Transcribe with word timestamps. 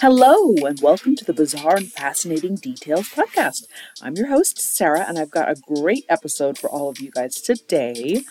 Hello, 0.00 0.54
and 0.64 0.80
welcome 0.80 1.14
to 1.14 1.26
the 1.26 1.34
Bizarre 1.34 1.76
and 1.76 1.92
Fascinating 1.92 2.54
Details 2.54 3.10
podcast. 3.10 3.64
I'm 4.00 4.16
your 4.16 4.28
host, 4.28 4.58
Sarah, 4.58 5.04
and 5.06 5.18
I've 5.18 5.30
got 5.30 5.50
a 5.50 5.60
great 5.60 6.06
episode 6.08 6.56
for 6.56 6.70
all 6.70 6.88
of 6.88 7.00
you 7.00 7.10
guys 7.10 7.34
today. 7.34 8.22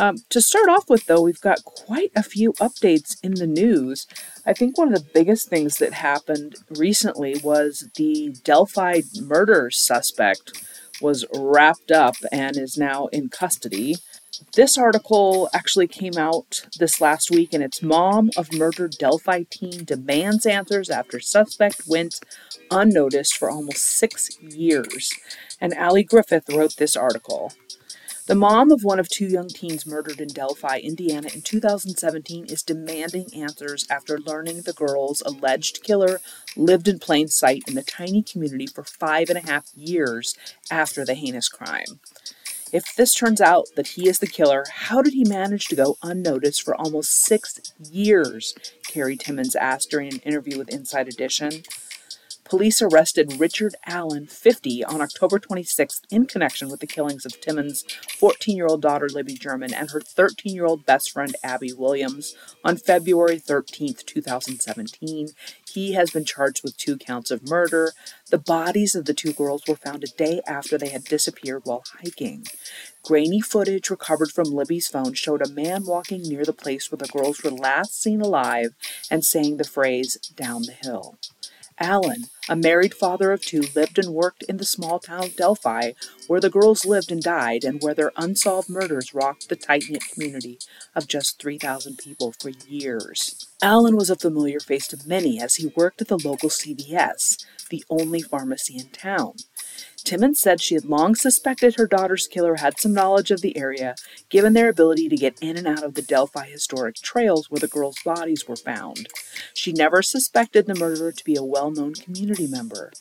Um, 0.00 0.16
to 0.30 0.40
start 0.40 0.68
off 0.68 0.90
with, 0.90 1.06
though, 1.06 1.22
we've 1.22 1.40
got 1.40 1.62
quite 1.62 2.10
a 2.16 2.24
few 2.24 2.54
updates 2.54 3.18
in 3.22 3.34
the 3.34 3.46
news. 3.46 4.08
I 4.44 4.52
think 4.52 4.76
one 4.76 4.92
of 4.92 4.94
the 4.94 5.10
biggest 5.14 5.48
things 5.48 5.78
that 5.78 5.92
happened 5.92 6.56
recently 6.70 7.40
was 7.44 7.88
the 7.94 8.34
Delphi 8.42 9.02
murder 9.20 9.70
suspect 9.70 10.60
was 11.00 11.24
wrapped 11.32 11.92
up 11.92 12.16
and 12.32 12.56
is 12.56 12.76
now 12.76 13.06
in 13.06 13.28
custody. 13.28 13.94
This 14.54 14.78
article 14.78 15.50
actually 15.52 15.88
came 15.88 16.16
out 16.16 16.66
this 16.78 17.00
last 17.00 17.30
week, 17.30 17.52
and 17.52 17.62
it's 17.62 17.82
Mom 17.82 18.30
of 18.36 18.52
Murdered 18.52 18.96
Delphi 18.98 19.44
Teen 19.50 19.84
Demands 19.84 20.46
Answers 20.46 20.88
After 20.88 21.20
Suspect 21.20 21.82
Went 21.86 22.18
Unnoticed 22.70 23.36
for 23.36 23.50
Almost 23.50 23.82
Six 23.82 24.40
Years. 24.40 25.10
And 25.60 25.74
Allie 25.74 26.02
Griffith 26.02 26.48
wrote 26.48 26.76
this 26.76 26.96
article. 26.96 27.52
The 28.26 28.34
mom 28.34 28.70
of 28.70 28.84
one 28.84 29.00
of 29.00 29.08
two 29.08 29.26
young 29.26 29.48
teens 29.48 29.84
murdered 29.84 30.20
in 30.20 30.28
Delphi, 30.28 30.78
Indiana 30.78 31.28
in 31.34 31.42
2017 31.42 32.46
is 32.46 32.62
demanding 32.62 33.26
answers 33.34 33.84
after 33.90 34.18
learning 34.18 34.62
the 34.62 34.72
girl's 34.72 35.22
alleged 35.26 35.82
killer 35.82 36.20
lived 36.56 36.88
in 36.88 37.00
plain 37.00 37.28
sight 37.28 37.64
in 37.66 37.74
the 37.74 37.82
tiny 37.82 38.22
community 38.22 38.66
for 38.66 38.84
five 38.84 39.28
and 39.28 39.38
a 39.38 39.46
half 39.50 39.66
years 39.74 40.34
after 40.70 41.04
the 41.04 41.14
heinous 41.14 41.48
crime. 41.48 42.00
If 42.72 42.94
this 42.96 43.14
turns 43.14 43.42
out 43.42 43.66
that 43.76 43.88
he 43.88 44.08
is 44.08 44.18
the 44.18 44.26
killer, 44.26 44.64
how 44.72 45.02
did 45.02 45.12
he 45.12 45.24
manage 45.24 45.66
to 45.66 45.76
go 45.76 45.98
unnoticed 46.02 46.62
for 46.62 46.74
almost 46.74 47.12
six 47.12 47.74
years? 47.78 48.54
Carrie 48.88 49.18
Timmons 49.18 49.54
asked 49.54 49.90
during 49.90 50.10
an 50.10 50.20
interview 50.20 50.56
with 50.56 50.70
Inside 50.70 51.06
Edition. 51.08 51.64
Police 52.44 52.82
arrested 52.82 53.38
Richard 53.38 53.74
Allen, 53.86 54.26
50, 54.26 54.84
on 54.84 55.00
October 55.00 55.38
26th 55.38 56.02
in 56.10 56.26
connection 56.26 56.68
with 56.68 56.80
the 56.80 56.86
killings 56.86 57.24
of 57.24 57.40
Timmons' 57.40 57.84
14 58.18 58.56
year 58.56 58.66
old 58.66 58.82
daughter 58.82 59.08
Libby 59.08 59.34
German 59.34 59.72
and 59.72 59.90
her 59.90 60.00
13 60.00 60.54
year 60.54 60.66
old 60.66 60.86
best 60.86 61.10
friend 61.12 61.34
Abby 61.44 61.72
Williams 61.72 62.34
on 62.64 62.78
February 62.78 63.38
13, 63.38 63.94
2017. 64.04 65.28
He 65.74 65.92
has 65.92 66.10
been 66.10 66.24
charged 66.24 66.62
with 66.62 66.76
two 66.76 66.96
counts 66.96 67.30
of 67.30 67.48
murder. 67.48 67.92
The 68.30 68.38
bodies 68.38 68.94
of 68.94 69.06
the 69.06 69.14
two 69.14 69.32
girls 69.32 69.62
were 69.66 69.76
found 69.76 70.04
a 70.04 70.06
day 70.06 70.40
after 70.46 70.76
they 70.76 70.90
had 70.90 71.04
disappeared 71.04 71.62
while 71.64 71.84
hiking. 72.02 72.46
Grainy 73.02 73.40
footage 73.40 73.90
recovered 73.90 74.30
from 74.30 74.50
Libby's 74.50 74.88
phone 74.88 75.14
showed 75.14 75.44
a 75.44 75.50
man 75.50 75.86
walking 75.86 76.22
near 76.22 76.44
the 76.44 76.52
place 76.52 76.90
where 76.90 76.98
the 76.98 77.08
girls 77.08 77.42
were 77.42 77.50
last 77.50 78.00
seen 78.00 78.20
alive 78.20 78.74
and 79.10 79.24
saying 79.24 79.56
the 79.56 79.64
phrase, 79.64 80.16
down 80.36 80.62
the 80.62 80.72
hill. 80.72 81.18
Allen, 81.78 82.24
a 82.48 82.56
married 82.56 82.94
father 82.94 83.32
of 83.32 83.42
two, 83.42 83.62
lived 83.74 83.98
and 83.98 84.14
worked 84.14 84.42
in 84.44 84.56
the 84.56 84.64
small 84.64 84.98
town 84.98 85.24
of 85.24 85.36
Delphi, 85.36 85.92
where 86.26 86.40
the 86.40 86.50
girls 86.50 86.84
lived 86.84 87.10
and 87.10 87.22
died, 87.22 87.64
and 87.64 87.80
where 87.82 87.94
their 87.94 88.12
unsolved 88.16 88.68
murders 88.68 89.14
rocked 89.14 89.48
the 89.48 89.56
tight 89.56 89.84
knit 89.88 90.02
community 90.12 90.58
of 90.94 91.08
just 91.08 91.40
3,000 91.40 91.98
people 91.98 92.32
for 92.40 92.50
years. 92.50 93.46
Allen 93.62 93.96
was 93.96 94.10
a 94.10 94.16
familiar 94.16 94.60
face 94.60 94.86
to 94.88 94.98
many 95.06 95.40
as 95.40 95.56
he 95.56 95.72
worked 95.76 96.00
at 96.00 96.08
the 96.08 96.18
local 96.18 96.48
CVS, 96.48 97.44
the 97.70 97.84
only 97.88 98.20
pharmacy 98.20 98.76
in 98.76 98.88
town. 98.88 99.34
Timmons 100.02 100.40
said 100.40 100.60
she 100.60 100.74
had 100.74 100.84
long 100.84 101.14
suspected 101.14 101.76
her 101.76 101.86
daughter's 101.86 102.26
killer 102.26 102.56
had 102.56 102.78
some 102.80 102.92
knowledge 102.92 103.30
of 103.30 103.40
the 103.40 103.56
area, 103.56 103.94
given 104.28 104.52
their 104.52 104.68
ability 104.68 105.08
to 105.08 105.16
get 105.16 105.38
in 105.40 105.56
and 105.56 105.66
out 105.66 105.84
of 105.84 105.94
the 105.94 106.02
Delphi 106.02 106.48
historic 106.48 106.96
trails 106.96 107.50
where 107.50 107.60
the 107.60 107.68
girls' 107.68 108.02
bodies 108.04 108.48
were 108.48 108.56
found. 108.56 109.06
She 109.54 109.72
never 109.72 110.02
suspected 110.02 110.66
the 110.66 110.74
murderer 110.74 111.12
to 111.12 111.24
be 111.24 111.36
a 111.36 111.44
well 111.44 111.70
known 111.70 111.94
community 111.94 112.46
member. 112.46 112.92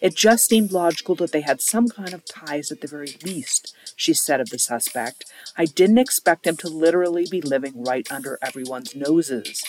It 0.00 0.16
just 0.16 0.48
seemed 0.48 0.72
logical 0.72 1.14
that 1.16 1.32
they 1.32 1.42
had 1.42 1.60
some 1.60 1.88
kind 1.88 2.12
of 2.12 2.24
ties 2.24 2.72
at 2.72 2.80
the 2.80 2.88
very 2.88 3.16
least, 3.24 3.76
she 3.94 4.12
said 4.12 4.40
of 4.40 4.50
the 4.50 4.58
suspect. 4.58 5.24
I 5.56 5.64
didn't 5.66 5.98
expect 5.98 6.46
him 6.46 6.56
to 6.58 6.68
literally 6.68 7.26
be 7.30 7.40
living 7.40 7.84
right 7.84 8.10
under 8.10 8.38
everyone's 8.42 8.96
noses. 8.96 9.62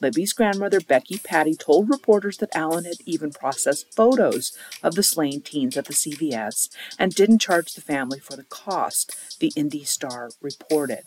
Libby's 0.00 0.32
grandmother, 0.32 0.80
Becky 0.80 1.18
Patty, 1.18 1.54
told 1.54 1.88
reporters 1.88 2.36
that 2.38 2.54
Allen 2.54 2.84
had 2.84 3.00
even 3.04 3.32
processed 3.32 3.94
photos 3.94 4.56
of 4.82 4.94
the 4.94 5.02
slain 5.02 5.40
teens 5.40 5.76
at 5.76 5.86
the 5.86 5.94
CVS 5.94 6.35
and 6.98 7.14
didn't 7.14 7.40
charge 7.40 7.72
the 7.74 7.80
family 7.80 8.18
for 8.18 8.36
the 8.36 8.44
cost, 8.44 9.16
the 9.40 9.52
Indy 9.56 9.84
Star 9.84 10.30
reported. 10.40 11.04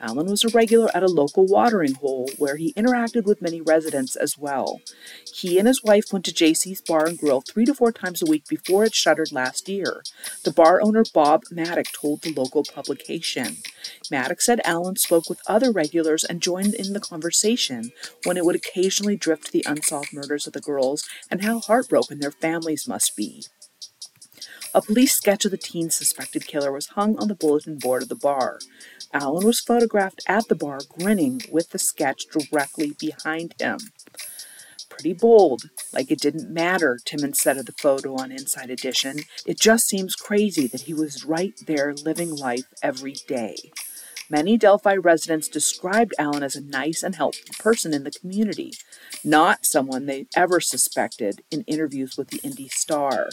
Allen 0.00 0.26
was 0.26 0.44
a 0.44 0.48
regular 0.48 0.90
at 0.94 1.02
a 1.02 1.08
local 1.08 1.46
watering 1.46 1.94
hole 1.94 2.28
where 2.36 2.56
he 2.56 2.72
interacted 2.74 3.24
with 3.24 3.40
many 3.40 3.60
residents 3.60 4.16
as 4.16 4.36
well. 4.36 4.80
He 5.32 5.58
and 5.58 5.68
his 5.68 5.82
wife 5.82 6.06
went 6.12 6.24
to 6.26 6.32
JC's 6.32 6.80
Bar 6.80 7.06
and 7.06 7.18
Grill 7.18 7.40
three 7.40 7.64
to 7.64 7.74
four 7.74 7.92
times 7.92 8.20
a 8.20 8.26
week 8.26 8.46
before 8.48 8.84
it 8.84 8.94
shuttered 8.94 9.32
last 9.32 9.68
year. 9.68 10.02
The 10.44 10.52
bar 10.52 10.82
owner 10.82 11.04
Bob 11.12 11.42
Maddock 11.50 11.86
told 11.92 12.22
the 12.22 12.32
local 12.32 12.64
publication. 12.64 13.58
Maddock 14.10 14.40
said 14.40 14.60
Allen 14.64 14.96
spoke 14.96 15.28
with 15.28 15.40
other 15.46 15.70
regulars 15.70 16.24
and 16.24 16.42
joined 16.42 16.74
in 16.74 16.92
the 16.92 17.00
conversation 17.00 17.92
when 18.24 18.36
it 18.36 18.44
would 18.44 18.56
occasionally 18.56 19.16
drift 19.16 19.46
to 19.46 19.52
the 19.52 19.64
unsolved 19.66 20.12
murders 20.12 20.46
of 20.46 20.52
the 20.52 20.60
girls 20.60 21.04
and 21.30 21.44
how 21.44 21.60
heartbroken 21.60 22.18
their 22.18 22.30
families 22.30 22.88
must 22.88 23.16
be. 23.16 23.44
A 24.76 24.82
police 24.82 25.14
sketch 25.14 25.44
of 25.44 25.52
the 25.52 25.56
teen 25.56 25.88
suspected 25.88 26.48
killer 26.48 26.72
was 26.72 26.88
hung 26.88 27.16
on 27.18 27.28
the 27.28 27.36
bulletin 27.36 27.78
board 27.78 28.02
of 28.02 28.08
the 28.08 28.16
bar. 28.16 28.58
Allen 29.12 29.46
was 29.46 29.60
photographed 29.60 30.20
at 30.26 30.48
the 30.48 30.56
bar 30.56 30.80
grinning 30.98 31.42
with 31.48 31.70
the 31.70 31.78
sketch 31.78 32.24
directly 32.26 32.92
behind 32.98 33.54
him. 33.60 33.78
Pretty 34.90 35.12
bold, 35.12 35.70
like 35.92 36.10
it 36.10 36.20
didn't 36.20 36.52
matter, 36.52 36.98
Timmons 37.04 37.38
said 37.40 37.56
of 37.56 37.66
the 37.66 37.72
photo 37.80 38.16
on 38.16 38.32
Inside 38.32 38.68
Edition. 38.68 39.20
It 39.46 39.60
just 39.60 39.86
seems 39.86 40.16
crazy 40.16 40.66
that 40.66 40.82
he 40.82 40.94
was 40.94 41.24
right 41.24 41.54
there 41.66 41.94
living 41.94 42.34
life 42.34 42.66
every 42.82 43.14
day. 43.28 43.54
Many 44.28 44.56
Delphi 44.56 44.96
residents 44.96 45.48
described 45.48 46.14
Allen 46.18 46.42
as 46.42 46.56
a 46.56 46.64
nice 46.64 47.04
and 47.04 47.14
helpful 47.14 47.54
person 47.60 47.94
in 47.94 48.02
the 48.02 48.10
community, 48.10 48.72
not 49.24 49.64
someone 49.64 50.06
they 50.06 50.26
ever 50.36 50.60
suspected 50.60 51.42
in 51.50 51.62
interviews 51.62 52.16
with 52.16 52.28
the 52.28 52.40
Indy 52.42 52.68
Star. 52.68 53.30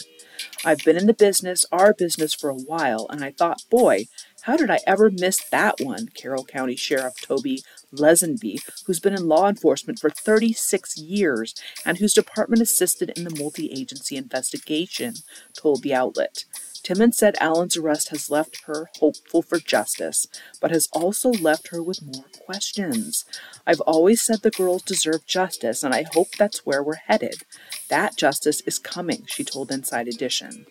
I've 0.64 0.84
been 0.84 0.96
in 0.96 1.06
the 1.06 1.14
business, 1.14 1.64
our 1.70 1.92
business, 1.92 2.34
for 2.34 2.50
a 2.50 2.54
while, 2.54 3.06
and 3.10 3.22
I 3.24 3.30
thought, 3.30 3.64
boy, 3.70 4.06
how 4.42 4.56
did 4.56 4.70
I 4.70 4.80
ever 4.86 5.10
miss 5.10 5.40
that 5.50 5.76
one? 5.80 6.08
Carroll 6.14 6.44
County 6.44 6.76
Sheriff 6.76 7.14
Tobe 7.22 7.58
Leazenby, 7.94 8.58
who's 8.86 9.00
been 9.00 9.14
in 9.14 9.28
law 9.28 9.48
enforcement 9.48 9.98
for 9.98 10.10
36 10.10 10.96
years 10.98 11.54
and 11.84 11.98
whose 11.98 12.14
department 12.14 12.62
assisted 12.62 13.10
in 13.10 13.24
the 13.24 13.36
multi 13.36 13.70
agency 13.70 14.16
investigation, 14.16 15.14
told 15.56 15.82
the 15.82 15.94
outlet. 15.94 16.44
Timmons 16.82 17.16
said 17.16 17.36
Allen's 17.40 17.76
arrest 17.76 18.08
has 18.08 18.30
left 18.30 18.64
her 18.64 18.90
hopeful 18.98 19.40
for 19.40 19.58
justice, 19.58 20.26
but 20.60 20.72
has 20.72 20.88
also 20.92 21.30
left 21.30 21.68
her 21.68 21.82
with 21.82 22.02
more 22.02 22.24
questions. 22.44 23.24
I've 23.66 23.80
always 23.82 24.20
said 24.22 24.42
the 24.42 24.50
girls 24.50 24.82
deserve 24.82 25.24
justice, 25.26 25.84
and 25.84 25.94
I 25.94 26.04
hope 26.12 26.32
that's 26.32 26.66
where 26.66 26.82
we're 26.82 26.96
headed. 27.06 27.44
That 27.88 28.16
justice 28.16 28.62
is 28.62 28.80
coming, 28.80 29.24
she 29.26 29.44
told 29.44 29.70
Inside 29.70 30.08
Edition. 30.08 30.66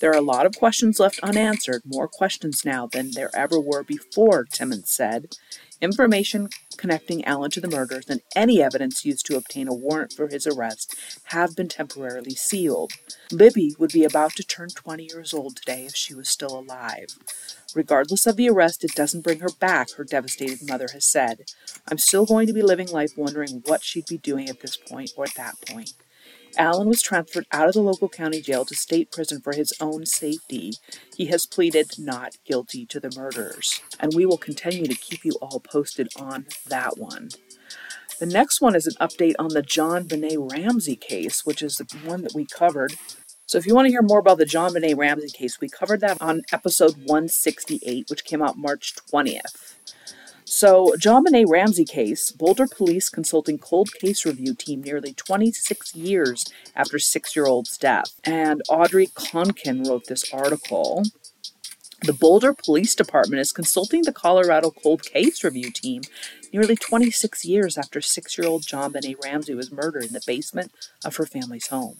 There 0.00 0.10
are 0.10 0.18
a 0.18 0.20
lot 0.20 0.44
of 0.44 0.58
questions 0.58 1.00
left 1.00 1.20
unanswered, 1.22 1.82
more 1.86 2.08
questions 2.08 2.64
now 2.64 2.86
than 2.86 3.12
there 3.12 3.30
ever 3.34 3.58
were 3.58 3.82
before, 3.82 4.44
Timmons 4.44 4.90
said. 4.90 5.36
Information 5.84 6.48
connecting 6.78 7.22
Allen 7.26 7.50
to 7.50 7.60
the 7.60 7.68
murders 7.68 8.08
and 8.08 8.22
any 8.34 8.62
evidence 8.62 9.04
used 9.04 9.26
to 9.26 9.36
obtain 9.36 9.68
a 9.68 9.74
warrant 9.74 10.14
for 10.14 10.28
his 10.28 10.46
arrest 10.46 10.96
have 11.24 11.54
been 11.54 11.68
temporarily 11.68 12.34
sealed. 12.34 12.92
Libby 13.30 13.74
would 13.78 13.92
be 13.92 14.02
about 14.02 14.32
to 14.36 14.42
turn 14.42 14.70
20 14.70 15.06
years 15.12 15.34
old 15.34 15.56
today 15.56 15.84
if 15.84 15.94
she 15.94 16.14
was 16.14 16.26
still 16.26 16.58
alive. 16.58 17.18
Regardless 17.74 18.26
of 18.26 18.36
the 18.36 18.48
arrest, 18.48 18.82
it 18.82 18.94
doesn't 18.94 19.24
bring 19.24 19.40
her 19.40 19.50
back, 19.60 19.90
her 19.98 20.04
devastated 20.04 20.66
mother 20.66 20.88
has 20.94 21.04
said. 21.04 21.40
I'm 21.86 21.98
still 21.98 22.24
going 22.24 22.46
to 22.46 22.54
be 22.54 22.62
living 22.62 22.88
life 22.88 23.12
wondering 23.14 23.62
what 23.66 23.84
she'd 23.84 24.06
be 24.06 24.16
doing 24.16 24.48
at 24.48 24.60
this 24.60 24.78
point 24.78 25.10
or 25.18 25.24
at 25.24 25.34
that 25.34 25.56
point. 25.68 25.92
Allen 26.56 26.88
was 26.88 27.02
transferred 27.02 27.46
out 27.52 27.68
of 27.68 27.74
the 27.74 27.80
local 27.80 28.08
county 28.08 28.40
jail 28.40 28.64
to 28.64 28.74
state 28.74 29.10
prison 29.10 29.40
for 29.40 29.52
his 29.52 29.72
own 29.80 30.06
safety. 30.06 30.74
He 31.16 31.26
has 31.26 31.46
pleaded 31.46 31.98
not 31.98 32.36
guilty 32.44 32.86
to 32.86 33.00
the 33.00 33.12
murders, 33.16 33.80
and 34.00 34.14
we 34.14 34.26
will 34.26 34.38
continue 34.38 34.86
to 34.86 34.94
keep 34.94 35.24
you 35.24 35.32
all 35.42 35.60
posted 35.60 36.08
on 36.16 36.46
that 36.68 36.98
one. 36.98 37.30
The 38.20 38.26
next 38.26 38.60
one 38.60 38.76
is 38.76 38.86
an 38.86 38.94
update 39.00 39.34
on 39.38 39.48
the 39.48 39.62
JonBenét 39.62 40.52
Ramsey 40.52 40.96
case, 40.96 41.44
which 41.44 41.62
is 41.62 41.76
the 41.76 41.86
one 42.04 42.22
that 42.22 42.34
we 42.34 42.46
covered. 42.46 42.94
So, 43.46 43.58
if 43.58 43.66
you 43.66 43.74
want 43.74 43.86
to 43.86 43.90
hear 43.90 44.02
more 44.02 44.20
about 44.20 44.38
the 44.38 44.46
JonBenét 44.46 44.96
Ramsey 44.96 45.30
case, 45.30 45.60
we 45.60 45.68
covered 45.68 46.00
that 46.00 46.22
on 46.22 46.42
episode 46.52 46.94
168, 47.04 48.08
which 48.08 48.24
came 48.24 48.40
out 48.40 48.56
March 48.56 48.94
20th. 49.12 49.74
So, 50.56 50.94
JonBenét 51.00 51.48
Ramsey 51.48 51.84
case, 51.84 52.30
Boulder 52.30 52.68
Police 52.68 53.08
consulting 53.08 53.58
cold 53.58 53.92
case 53.92 54.24
review 54.24 54.54
team 54.54 54.82
nearly 54.82 55.12
26 55.12 55.96
years 55.96 56.44
after 56.76 56.96
six 57.00 57.34
year 57.34 57.46
old's 57.46 57.76
death. 57.76 58.20
And 58.22 58.62
Audrey 58.68 59.08
Conklin 59.08 59.82
wrote 59.82 60.06
this 60.06 60.32
article. 60.32 61.02
The 62.02 62.12
Boulder 62.12 62.54
Police 62.54 62.94
Department 62.94 63.40
is 63.40 63.50
consulting 63.50 64.02
the 64.02 64.12
Colorado 64.12 64.70
Cold 64.70 65.02
Case 65.02 65.42
Review 65.42 65.72
Team 65.72 66.02
nearly 66.52 66.76
26 66.76 67.44
years 67.44 67.76
after 67.76 68.00
six 68.00 68.38
year 68.38 68.46
old 68.46 68.62
JonBenét 68.62 69.24
Ramsey 69.24 69.56
was 69.56 69.72
murdered 69.72 70.04
in 70.04 70.12
the 70.12 70.22
basement 70.24 70.70
of 71.04 71.16
her 71.16 71.26
family's 71.26 71.66
home. 71.66 71.96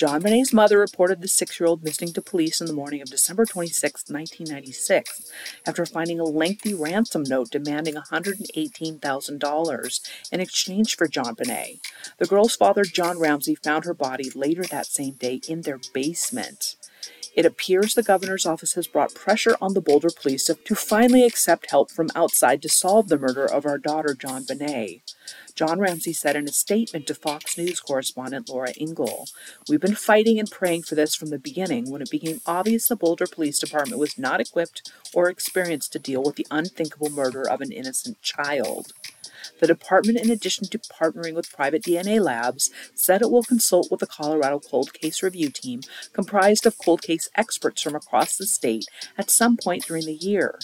JonBenét's 0.00 0.52
mother 0.54 0.78
reported 0.78 1.20
the 1.20 1.28
six 1.28 1.60
year 1.60 1.66
old 1.66 1.84
missing 1.84 2.14
to 2.14 2.22
police 2.22 2.58
in 2.58 2.66
the 2.66 2.72
morning 2.72 3.02
of 3.02 3.10
December 3.10 3.44
26, 3.44 4.04
1996, 4.08 5.30
after 5.66 5.84
finding 5.84 6.18
a 6.18 6.24
lengthy 6.24 6.72
ransom 6.72 7.22
note 7.22 7.50
demanding 7.50 7.96
$118,000 7.96 10.00
in 10.32 10.40
exchange 10.40 10.96
for 10.96 11.06
JonBenét. 11.06 11.80
The 12.16 12.24
girl's 12.24 12.56
father, 12.56 12.84
John 12.84 13.18
Ramsey, 13.18 13.56
found 13.56 13.84
her 13.84 13.92
body 13.92 14.30
later 14.34 14.64
that 14.64 14.86
same 14.86 15.16
day 15.16 15.42
in 15.46 15.60
their 15.62 15.80
basement. 15.92 16.76
It 17.36 17.44
appears 17.44 17.92
the 17.92 18.02
governor's 18.02 18.46
office 18.46 18.72
has 18.74 18.86
brought 18.86 19.14
pressure 19.14 19.56
on 19.60 19.74
the 19.74 19.82
Boulder 19.82 20.08
police 20.10 20.46
to 20.46 20.74
finally 20.74 21.24
accept 21.24 21.70
help 21.70 21.90
from 21.90 22.08
outside 22.14 22.62
to 22.62 22.70
solve 22.70 23.08
the 23.08 23.18
murder 23.18 23.44
of 23.44 23.66
our 23.66 23.76
daughter, 23.76 24.16
JonBenét. 24.18 25.09
John 25.60 25.78
Ramsey 25.78 26.14
said 26.14 26.36
in 26.36 26.48
a 26.48 26.52
statement 26.52 27.06
to 27.06 27.14
Fox 27.14 27.58
News 27.58 27.80
correspondent 27.80 28.48
Laura 28.48 28.72
Ingle, 28.78 29.28
We've 29.68 29.78
been 29.78 29.94
fighting 29.94 30.38
and 30.38 30.50
praying 30.50 30.84
for 30.84 30.94
this 30.94 31.14
from 31.14 31.28
the 31.28 31.38
beginning 31.38 31.90
when 31.90 32.00
it 32.00 32.10
became 32.10 32.40
obvious 32.46 32.88
the 32.88 32.96
Boulder 32.96 33.26
Police 33.26 33.58
Department 33.58 34.00
was 34.00 34.16
not 34.16 34.40
equipped 34.40 34.90
or 35.12 35.28
experienced 35.28 35.92
to 35.92 35.98
deal 35.98 36.22
with 36.22 36.36
the 36.36 36.46
unthinkable 36.50 37.10
murder 37.10 37.46
of 37.46 37.60
an 37.60 37.72
innocent 37.72 38.22
child. 38.22 38.94
The 39.60 39.66
department, 39.66 40.18
in 40.18 40.30
addition 40.30 40.66
to 40.68 40.78
partnering 40.78 41.34
with 41.34 41.52
private 41.52 41.82
DNA 41.82 42.24
labs, 42.24 42.70
said 42.94 43.20
it 43.20 43.30
will 43.30 43.42
consult 43.42 43.90
with 43.90 44.00
the 44.00 44.06
Colorado 44.06 44.60
Cold 44.60 44.94
Case 44.94 45.22
Review 45.22 45.50
Team, 45.50 45.82
comprised 46.14 46.64
of 46.64 46.78
cold 46.78 47.02
case 47.02 47.28
experts 47.36 47.82
from 47.82 47.94
across 47.94 48.38
the 48.38 48.46
state, 48.46 48.86
at 49.18 49.30
some 49.30 49.58
point 49.58 49.84
during 49.84 50.06
the 50.06 50.14
year. 50.14 50.58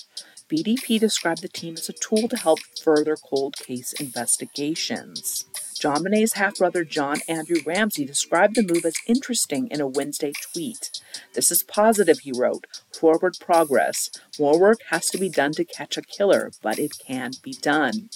BDP 0.50 1.00
described 1.00 1.42
the 1.42 1.48
team 1.48 1.74
as 1.74 1.88
a 1.88 1.92
tool 1.92 2.28
to 2.28 2.36
help 2.36 2.60
further 2.82 3.16
cold 3.16 3.56
case 3.56 3.92
investigations. 3.94 5.44
JonBenét's 5.78 6.34
half 6.34 6.56
brother 6.56 6.84
John 6.84 7.18
Andrew 7.28 7.58
Ramsey 7.66 8.04
described 8.04 8.54
the 8.54 8.62
move 8.62 8.84
as 8.84 8.96
interesting 9.06 9.68
in 9.68 9.80
a 9.80 9.86
Wednesday 9.86 10.32
tweet. 10.32 11.02
This 11.34 11.50
is 11.50 11.62
positive, 11.62 12.20
he 12.20 12.32
wrote. 12.32 12.66
Forward 12.98 13.36
progress. 13.38 14.10
More 14.38 14.58
work 14.58 14.78
has 14.90 15.06
to 15.10 15.18
be 15.18 15.28
done 15.28 15.52
to 15.52 15.64
catch 15.64 15.96
a 15.96 16.02
killer, 16.02 16.50
but 16.62 16.78
it 16.78 16.98
can 17.06 17.32
be 17.42 17.52
done. 17.52 18.08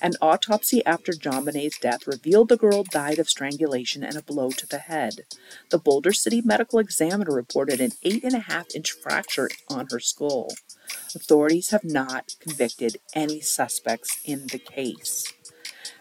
An 0.00 0.12
autopsy 0.20 0.84
after 0.84 1.12
JonBenét's 1.12 1.78
death 1.78 2.06
revealed 2.06 2.50
the 2.50 2.58
girl 2.58 2.82
died 2.82 3.18
of 3.18 3.30
strangulation 3.30 4.04
and 4.04 4.16
a 4.16 4.22
blow 4.22 4.50
to 4.50 4.66
the 4.66 4.78
head. 4.78 5.20
The 5.70 5.78
Boulder 5.78 6.12
City 6.12 6.42
Medical 6.42 6.78
Examiner 6.78 7.32
reported 7.32 7.80
an 7.80 7.92
eight 8.02 8.24
and 8.24 8.34
a 8.34 8.40
half 8.40 8.66
inch 8.74 8.92
fracture 8.92 9.48
on 9.70 9.86
her 9.90 10.00
skull. 10.00 10.52
Authorities 11.14 11.70
have 11.70 11.84
not 11.84 12.36
convicted 12.40 12.98
any 13.14 13.40
suspects 13.40 14.20
in 14.24 14.48
the 14.48 14.58
case. 14.58 15.32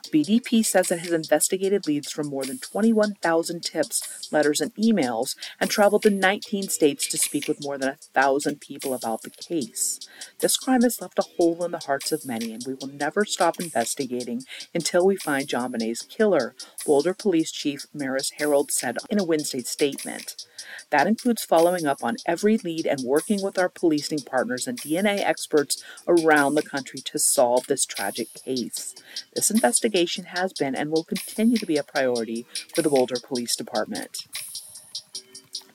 BDP 0.09 0.65
says 0.65 0.91
it 0.91 0.99
has 0.99 1.11
investigated 1.11 1.87
leads 1.87 2.11
from 2.11 2.27
more 2.27 2.45
than 2.45 2.59
21,000 2.59 3.61
tips, 3.61 4.29
letters, 4.31 4.61
and 4.61 4.73
emails 4.75 5.35
and 5.59 5.69
traveled 5.69 6.03
to 6.03 6.09
19 6.09 6.69
states 6.69 7.07
to 7.07 7.17
speak 7.17 7.47
with 7.47 7.63
more 7.63 7.77
than 7.77 7.89
a 7.89 7.97
thousand 8.13 8.61
people 8.61 8.93
about 8.93 9.21
the 9.21 9.29
case. 9.29 9.99
This 10.39 10.57
crime 10.57 10.81
has 10.81 11.01
left 11.01 11.19
a 11.19 11.25
hole 11.37 11.63
in 11.63 11.71
the 11.71 11.83
hearts 11.85 12.11
of 12.11 12.25
many, 12.25 12.53
and 12.53 12.63
we 12.65 12.73
will 12.73 12.87
never 12.87 13.25
stop 13.25 13.59
investigating 13.59 14.41
until 14.73 15.05
we 15.05 15.15
find 15.15 15.47
JonBenét's 15.47 16.03
killer, 16.03 16.55
Boulder 16.85 17.13
Police 17.13 17.51
Chief 17.51 17.85
Maris 17.93 18.31
Herold 18.39 18.71
said 18.71 18.97
in 19.09 19.19
a 19.19 19.23
Wednesday 19.23 19.61
statement. 19.61 20.45
That 20.89 21.07
includes 21.07 21.43
following 21.43 21.85
up 21.85 22.03
on 22.03 22.15
every 22.25 22.57
lead 22.57 22.85
and 22.85 23.03
working 23.03 23.41
with 23.41 23.57
our 23.57 23.69
policing 23.69 24.21
partners 24.21 24.67
and 24.67 24.79
DNA 24.79 25.19
experts 25.19 25.83
around 26.07 26.55
the 26.55 26.61
country 26.61 26.99
to 27.01 27.19
solve 27.19 27.67
this 27.67 27.85
tragic 27.85 28.33
case. 28.33 28.93
This 29.33 29.49
investigation 29.49 29.94
has 29.95 30.51
been 30.53 30.75
and 30.75 30.91
will 30.91 31.03
continue 31.03 31.57
to 31.57 31.65
be 31.65 31.77
a 31.77 31.83
priority 31.83 32.45
for 32.75 32.81
the 32.81 32.89
Boulder 32.89 33.15
Police 33.23 33.55
Department. 33.55 34.17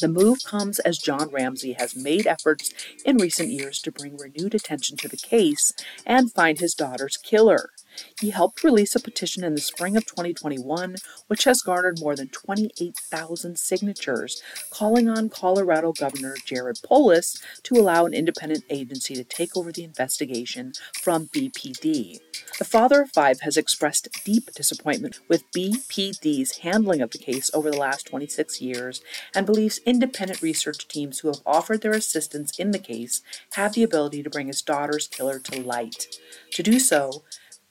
The 0.01 0.09
move 0.09 0.45
comes 0.45 0.79
as 0.79 0.99
John 0.99 1.29
Ramsey 1.31 1.73
has 1.75 1.97
made 1.97 2.27
efforts 2.27 2.73
in 3.05 3.17
recent 3.17 3.51
years 3.51 3.81
to 3.81 3.93
bring 3.93 4.17
renewed 4.17 4.55
attention 4.55 4.97
to 4.99 5.09
the 5.09 5.17
case 5.17 5.73
and 6.07 6.33
find 6.33 6.59
his 6.59 6.75
daughter's 6.75 7.17
killer. 7.17 7.71
He 8.21 8.31
helped 8.31 8.65
release 8.65 8.95
a 8.95 9.01
petition 9.01 9.45
in 9.45 9.55
the 9.55 9.61
spring 9.61 9.97
of 9.97 10.07
2021, 10.07 10.97
which 11.27 11.45
has 11.45 11.63
garnered 11.63 12.01
more 12.01 12.17
than 12.17 12.29
28,000 12.29 13.59
signatures, 13.59 14.43
calling 14.71 15.09
on 15.09 15.29
Colorado 15.29 15.93
Governor 15.93 16.37
Jared 16.45 16.81
Polis 16.85 17.41
to 17.63 17.75
allow 17.75 18.07
an 18.07 18.15
independent 18.15 18.65
agency 18.71 19.15
to 19.15 19.25
take 19.25 19.57
over 19.57 19.73
the 19.73 19.85
investigation 19.85 20.73
from 21.01 21.29
BPD. 21.29 22.19
The 22.59 22.65
father 22.65 23.03
of 23.03 23.11
five 23.13 23.41
has 23.41 23.57
expressed 23.57 24.09
deep 24.25 24.53
disappointment 24.53 25.21
with 25.29 25.51
BPD's 25.53 26.59
handling 26.59 27.01
of 27.01 27.11
the 27.11 27.19
case 27.19 27.51
over 27.55 27.71
the 27.71 27.79
last 27.79 28.07
26 28.07 28.61
years 28.61 29.03
and 29.35 29.47
believes 29.47 29.81
independent 29.87 30.43
research 30.43 30.87
teams 30.89 31.21
who 31.21 31.29
have 31.29 31.41
offered 31.47 31.81
their 31.81 31.93
assistance 31.93 32.59
in 32.59 32.71
the 32.71 32.79
case 32.79 33.23
have 33.53 33.73
the 33.73 33.83
ability 33.83 34.23
to 34.23 34.31
bring 34.31 34.49
his 34.49 34.63
daughter's 34.63 35.07
killer 35.07 35.39
to 35.39 35.63
light. 35.63 36.07
To 36.53 36.63
do 36.63 36.79
so, 36.79 37.23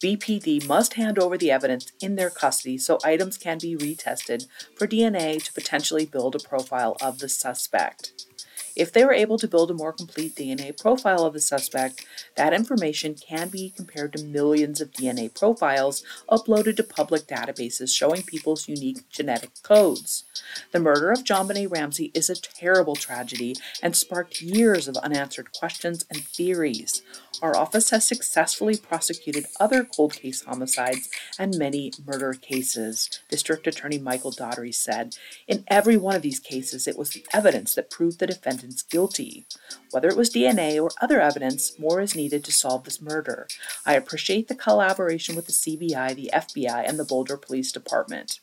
BPD 0.02 0.66
must 0.66 0.94
hand 0.94 1.20
over 1.20 1.38
the 1.38 1.52
evidence 1.52 1.92
in 2.02 2.16
their 2.16 2.30
custody 2.30 2.78
so 2.78 3.00
items 3.04 3.38
can 3.38 3.58
be 3.58 3.76
retested 3.76 4.48
for 4.76 4.88
DNA 4.88 5.44
to 5.44 5.54
potentially 5.54 6.06
build 6.06 6.36
a 6.36 6.40
profile 6.40 6.96
of 7.02 7.20
the 7.20 7.28
suspect. 7.28 8.29
If 8.76 8.92
they 8.92 9.04
were 9.04 9.14
able 9.14 9.38
to 9.40 9.48
build 9.48 9.72
a 9.72 9.74
more 9.74 9.94
complete 9.94 10.36
DNA 10.36 10.80
profile 10.80 11.26
of 11.26 11.34
the 11.34 11.40
suspect, 11.40 12.06
that 12.36 12.54
information 12.54 13.16
can 13.16 13.50
be 13.50 13.70
compared 13.70 14.14
to 14.14 14.24
millions 14.24 14.82
of 14.82 14.92
DNA 14.92 15.34
profiles 15.34 16.04
uploaded 16.30 16.78
to 16.78 16.84
public 16.84 17.28
databases 17.28 17.96
showing 17.96 18.24
people's 18.24 18.68
unique 18.68 19.10
genetic 19.10 19.52
codes. 19.64 20.24
The 20.72 20.80
murder 20.80 21.12
of 21.12 21.24
JonBenét 21.24 21.72
Ramsey 21.72 22.12
is 22.14 22.30
a 22.30 22.36
terrible 22.36 22.96
tragedy 22.96 23.56
and 23.82 23.96
sparked 23.96 24.42
years 24.42 24.88
of 24.88 24.98
unanswered 24.98 25.52
questions 25.52 26.06
and 26.10 26.24
theories. 26.24 27.02
Our 27.42 27.56
office 27.56 27.92
has 27.92 28.06
successfully 28.06 28.76
prosecuted 28.76 29.46
other 29.60 29.84
cold 29.84 30.14
case 30.14 30.44
homicides 30.44 31.10
and 31.38 31.58
many 31.58 31.94
murder 32.06 32.34
cases, 32.34 33.10
District 33.30 33.66
Attorney 33.66 33.98
Michael 33.98 34.32
Dougherty 34.32 34.74
said. 34.74 35.16
In 35.48 35.64
every 35.68 35.96
one 35.96 36.16
of 36.16 36.22
these 36.22 36.40
cases, 36.40 36.88
it 36.88 36.98
was 36.98 37.12
the 37.12 37.26
evidence 37.34 37.76
that 37.76 37.90
proved 37.90 38.20
the 38.20 38.28
defendants 38.60 38.84
guilty. 38.84 39.46
Whether 39.92 40.10
it 40.10 40.18
was 40.18 40.34
DNA 40.34 40.82
or 40.82 40.92
other 41.02 41.22
evidence, 41.22 41.78
more 41.80 42.02
is 42.02 42.16
needed 42.16 42.44
to 42.44 42.52
solve 42.52 42.84
this 42.84 43.02
murder. 43.02 43.48
I 43.86 43.94
appreciate 43.96 44.48
the 44.48 44.56
collaboration 44.56 45.36
with 45.36 45.46
the 45.46 45.54
CBI, 45.54 46.16
the 46.16 46.30
FBI, 46.34 46.88
and 46.88 47.00
the 47.00 47.06
Boulder 47.06 47.38
Police 47.38 47.72
Department. 47.72 48.40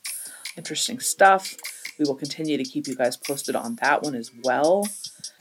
Interesting 0.56 1.00
stuff. 1.00 1.56
We 1.98 2.04
will 2.04 2.14
continue 2.14 2.56
to 2.56 2.64
keep 2.64 2.86
you 2.86 2.94
guys 2.94 3.16
posted 3.16 3.56
on 3.56 3.76
that 3.76 4.02
one 4.02 4.14
as 4.14 4.30
well. 4.42 4.88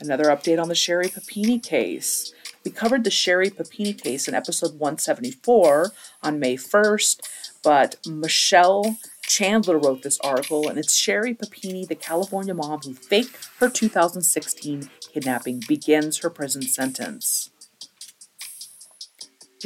Another 0.00 0.24
update 0.24 0.60
on 0.60 0.68
the 0.68 0.74
Sherri 0.74 1.08
Papini 1.08 1.58
case. 1.58 2.32
We 2.64 2.70
covered 2.70 3.04
the 3.04 3.10
Sherri 3.10 3.50
Papini 3.50 3.94
case 3.94 4.28
in 4.28 4.34
episode 4.34 4.72
174 4.72 5.92
on 6.22 6.40
May 6.40 6.56
1st, 6.56 7.20
but 7.62 7.96
Michelle 8.06 8.96
Chandler 9.26 9.78
wrote 9.78 10.02
this 10.02 10.18
article, 10.20 10.68
and 10.68 10.78
it's 10.78 10.94
Sherri 10.94 11.34
Papini, 11.34 11.84
the 11.84 11.94
California 11.94 12.54
mom 12.54 12.80
who 12.80 12.94
faked 12.94 13.36
her 13.58 13.68
2016 13.68 14.88
kidnapping, 15.12 15.62
begins 15.66 16.18
her 16.18 16.30
prison 16.30 16.62
sentence. 16.62 17.50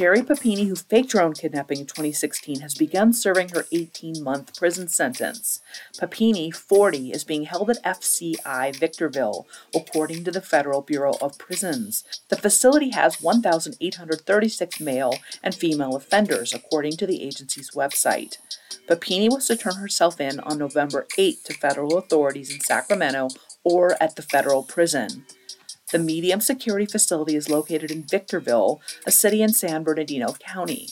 Sherri 0.01 0.23
Papini, 0.23 0.65
who 0.65 0.75
faked 0.75 1.11
her 1.11 1.21
own 1.21 1.33
kidnapping 1.33 1.81
in 1.81 1.85
2016, 1.85 2.61
has 2.61 2.73
begun 2.73 3.13
serving 3.13 3.49
her 3.49 3.67
18 3.71 4.23
month 4.23 4.57
prison 4.57 4.87
sentence. 4.87 5.59
Papini, 5.99 6.49
40, 6.49 7.11
is 7.11 7.23
being 7.23 7.43
held 7.43 7.69
at 7.69 7.83
FCI 7.83 8.75
Victorville, 8.75 9.45
according 9.75 10.23
to 10.23 10.31
the 10.31 10.41
Federal 10.41 10.81
Bureau 10.81 11.13
of 11.21 11.37
Prisons. 11.37 12.03
The 12.29 12.35
facility 12.35 12.89
has 12.89 13.21
1,836 13.21 14.79
male 14.79 15.19
and 15.43 15.53
female 15.53 15.95
offenders, 15.95 16.51
according 16.51 16.93
to 16.93 17.05
the 17.05 17.21
agency's 17.21 17.69
website. 17.75 18.39
Papini 18.87 19.29
was 19.29 19.45
to 19.45 19.55
turn 19.55 19.75
herself 19.75 20.19
in 20.19 20.39
on 20.39 20.57
November 20.57 21.05
8 21.15 21.43
to 21.43 21.53
federal 21.53 21.99
authorities 21.99 22.51
in 22.51 22.59
Sacramento 22.59 23.27
or 23.63 24.01
at 24.01 24.15
the 24.15 24.23
federal 24.23 24.63
prison. 24.63 25.27
The 25.91 25.99
medium 25.99 26.39
security 26.39 26.85
facility 26.85 27.35
is 27.35 27.49
located 27.49 27.91
in 27.91 28.03
Victorville, 28.03 28.79
a 29.05 29.11
city 29.11 29.41
in 29.41 29.53
San 29.53 29.83
Bernardino 29.83 30.33
County. 30.39 30.89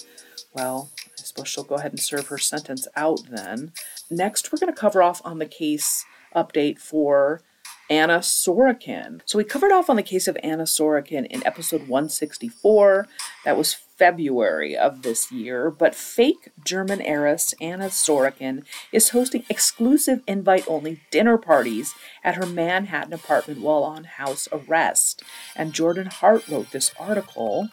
Well, 0.52 0.90
I 1.16 1.22
suppose 1.22 1.46
she'll 1.46 1.62
go 1.62 1.76
ahead 1.76 1.92
and 1.92 2.00
serve 2.00 2.26
her 2.26 2.38
sentence 2.38 2.88
out 2.96 3.20
then. 3.30 3.72
Next, 4.10 4.50
we're 4.50 4.58
going 4.58 4.74
to 4.74 4.80
cover 4.80 5.04
off 5.04 5.22
on 5.24 5.38
the 5.38 5.46
case 5.46 6.04
update 6.34 6.80
for 6.80 7.42
Anna 7.88 8.18
Sorokin. 8.18 9.20
So 9.26 9.38
we 9.38 9.44
covered 9.44 9.72
off 9.72 9.88
on 9.88 9.96
the 9.96 10.02
case 10.02 10.26
of 10.28 10.36
Anna 10.42 10.64
Sorokin 10.64 11.26
in 11.26 11.46
episode 11.46 11.88
164. 11.88 13.06
That 13.44 13.56
was 13.56 13.74
February 13.74 14.76
of 14.76 15.02
this 15.02 15.32
year, 15.32 15.70
but 15.70 15.94
fake 15.94 16.50
German 16.64 17.00
heiress 17.00 17.54
Anna 17.60 17.86
Sorokin 17.86 18.64
is 18.92 19.10
hosting 19.10 19.44
exclusive 19.48 20.22
invite 20.26 20.68
only 20.68 21.00
dinner 21.10 21.38
parties 21.38 21.94
at 22.22 22.34
her 22.34 22.46
Manhattan 22.46 23.12
apartment 23.12 23.60
while 23.60 23.82
on 23.84 24.04
house 24.04 24.48
arrest. 24.52 25.22
And 25.54 25.72
Jordan 25.72 26.06
Hart 26.06 26.46
wrote 26.48 26.72
this 26.72 26.92
article. 26.98 27.68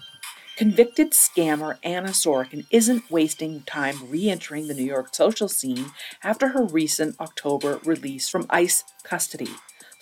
Convicted 0.56 1.12
scammer 1.14 1.78
Anna 1.84 2.10
Sorokin 2.10 2.68
isn't 2.70 3.10
wasting 3.10 3.64
time 3.64 3.96
re 4.08 4.30
entering 4.30 4.68
the 4.68 4.76
New 4.76 4.86
York 4.86 5.14
social 5.14 5.48
scene 5.48 5.92
after 6.24 6.50
her 6.50 6.64
recent 6.64 7.20
October 7.20 7.80
release 7.84 8.30
from 8.30 8.46
ICE 8.52 8.84
custody. 9.04 9.50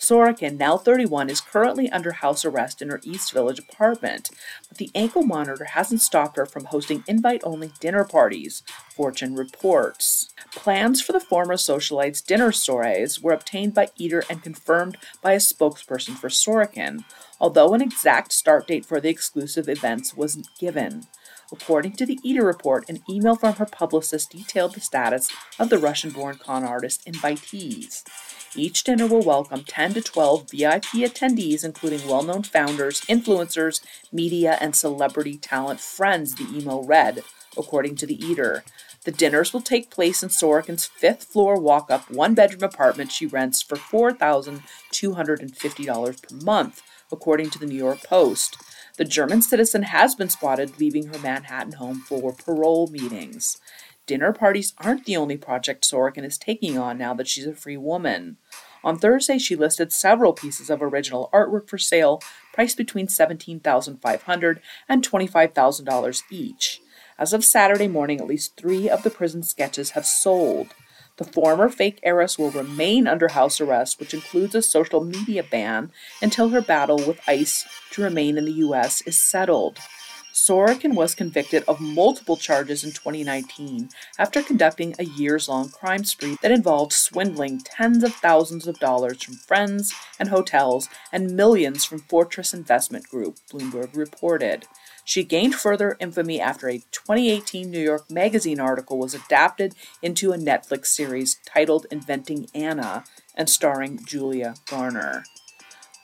Sorokin, 0.02 0.58
now 0.58 0.76
31, 0.76 1.30
is 1.30 1.40
currently 1.40 1.88
under 1.90 2.10
house 2.10 2.44
arrest 2.44 2.82
in 2.82 2.88
her 2.88 3.00
East 3.04 3.32
Village 3.32 3.60
apartment, 3.60 4.30
but 4.68 4.78
the 4.78 4.90
ankle 4.96 5.22
monitor 5.22 5.64
hasn't 5.64 6.00
stopped 6.00 6.36
her 6.36 6.44
from 6.44 6.64
hosting 6.64 7.04
invite 7.06 7.40
only 7.44 7.70
dinner 7.78 8.04
parties, 8.04 8.64
Fortune 8.96 9.36
reports. 9.36 10.34
Plans 10.56 11.00
for 11.00 11.12
the 11.12 11.20
former 11.20 11.56
socialite's 11.56 12.20
dinner 12.20 12.50
soirees 12.50 13.22
were 13.22 13.32
obtained 13.32 13.74
by 13.74 13.90
Eater 13.96 14.24
and 14.28 14.42
confirmed 14.42 14.98
by 15.22 15.34
a 15.34 15.36
spokesperson 15.36 16.16
for 16.16 16.28
Sorokin, 16.28 17.04
although 17.38 17.72
an 17.72 17.80
exact 17.80 18.32
start 18.32 18.66
date 18.66 18.84
for 18.84 19.00
the 19.00 19.08
exclusive 19.08 19.68
events 19.68 20.16
wasn't 20.16 20.48
given. 20.58 21.06
According 21.52 21.92
to 21.92 22.06
the 22.06 22.18
Eater 22.22 22.46
report, 22.46 22.88
an 22.88 23.02
email 23.08 23.36
from 23.36 23.54
her 23.54 23.66
publicist 23.66 24.30
detailed 24.30 24.74
the 24.74 24.80
status 24.80 25.30
of 25.58 25.68
the 25.68 25.78
Russian 25.78 26.10
born 26.10 26.36
con 26.36 26.64
artist 26.64 27.04
invitees. 27.04 28.04
Each 28.56 28.82
dinner 28.82 29.06
will 29.06 29.22
welcome 29.22 29.62
10 29.62 29.92
to 29.94 30.00
12 30.00 30.50
VIP 30.50 31.04
attendees, 31.04 31.62
including 31.62 32.08
well 32.08 32.22
known 32.22 32.42
founders, 32.42 33.02
influencers, 33.02 33.82
media, 34.10 34.56
and 34.62 34.74
celebrity 34.74 35.36
talent 35.36 35.80
friends, 35.80 36.36
the 36.36 36.48
email 36.56 36.84
read, 36.84 37.22
according 37.56 37.96
to 37.96 38.06
the 38.06 38.24
Eater. 38.24 38.64
The 39.04 39.12
dinners 39.12 39.52
will 39.52 39.60
take 39.60 39.90
place 39.90 40.22
in 40.22 40.30
Sorokin's 40.30 40.86
fifth 40.86 41.24
floor 41.24 41.58
walk 41.58 41.90
up 41.90 42.10
one 42.10 42.32
bedroom 42.34 42.62
apartment 42.62 43.12
she 43.12 43.26
rents 43.26 43.60
for 43.60 43.76
$4,250 43.76 46.22
per 46.22 46.36
month, 46.44 46.80
according 47.10 47.50
to 47.50 47.58
the 47.58 47.66
New 47.66 47.74
York 47.74 48.04
Post. 48.04 48.56
The 48.98 49.04
German 49.04 49.40
citizen 49.40 49.84
has 49.84 50.14
been 50.14 50.28
spotted 50.28 50.78
leaving 50.78 51.06
her 51.06 51.18
Manhattan 51.18 51.72
home 51.72 52.00
for 52.00 52.32
parole 52.32 52.88
meetings. 52.88 53.58
Dinner 54.06 54.32
parties 54.32 54.74
aren't 54.78 55.06
the 55.06 55.16
only 55.16 55.36
project 55.36 55.84
Sorokin 55.84 56.24
is 56.24 56.36
taking 56.36 56.76
on 56.76 56.98
now 56.98 57.14
that 57.14 57.28
she's 57.28 57.46
a 57.46 57.54
free 57.54 57.76
woman. 57.76 58.36
On 58.84 58.98
Thursday, 58.98 59.38
she 59.38 59.56
listed 59.56 59.92
several 59.92 60.32
pieces 60.32 60.68
of 60.68 60.82
original 60.82 61.30
artwork 61.32 61.68
for 61.68 61.78
sale, 61.78 62.20
priced 62.52 62.76
between 62.76 63.06
$17,500 63.06 64.58
and 64.88 65.08
$25,000 65.08 66.22
each. 66.30 66.80
As 67.18 67.32
of 67.32 67.44
Saturday 67.44 67.88
morning, 67.88 68.20
at 68.20 68.26
least 68.26 68.56
three 68.56 68.90
of 68.90 69.04
the 69.04 69.10
prison 69.10 69.42
sketches 69.42 69.90
have 69.90 70.04
sold. 70.04 70.74
The 71.18 71.24
former 71.24 71.68
fake 71.68 72.00
heiress 72.02 72.38
will 72.38 72.50
remain 72.50 73.06
under 73.06 73.28
house 73.28 73.60
arrest, 73.60 74.00
which 74.00 74.14
includes 74.14 74.54
a 74.54 74.62
social 74.62 75.04
media 75.04 75.42
ban, 75.42 75.92
until 76.20 76.48
her 76.48 76.62
battle 76.62 76.96
with 76.96 77.20
ICE 77.28 77.66
to 77.92 78.02
remain 78.02 78.38
in 78.38 78.46
the 78.46 78.52
U.S. 78.52 79.02
is 79.02 79.18
settled. 79.18 79.78
Sorokin 80.32 80.94
was 80.94 81.14
convicted 81.14 81.62
of 81.68 81.78
multiple 81.78 82.38
charges 82.38 82.82
in 82.82 82.90
2019 82.92 83.90
after 84.18 84.42
conducting 84.42 84.94
a 84.98 85.04
years 85.04 85.46
long 85.46 85.68
crime 85.68 86.04
spree 86.04 86.38
that 86.40 86.50
involved 86.50 86.92
swindling 86.92 87.60
tens 87.60 88.02
of 88.02 88.14
thousands 88.14 88.66
of 88.66 88.78
dollars 88.78 89.22
from 89.22 89.34
friends 89.34 89.92
and 90.18 90.30
hotels 90.30 90.88
and 91.12 91.36
millions 91.36 91.84
from 91.84 91.98
Fortress 91.98 92.54
Investment 92.54 93.08
Group, 93.08 93.36
Bloomberg 93.52 93.94
reported. 93.94 94.66
She 95.04 95.24
gained 95.24 95.54
further 95.54 95.96
infamy 95.98 96.40
after 96.40 96.68
a 96.68 96.78
2018 96.92 97.70
New 97.70 97.80
York 97.80 98.10
Magazine 98.10 98.60
article 98.60 98.98
was 98.98 99.14
adapted 99.14 99.74
into 100.00 100.32
a 100.32 100.38
Netflix 100.38 100.86
series 100.86 101.38
titled 101.44 101.86
Inventing 101.90 102.48
Anna 102.54 103.04
and 103.34 103.48
starring 103.50 104.04
Julia 104.04 104.54
Garner. 104.68 105.24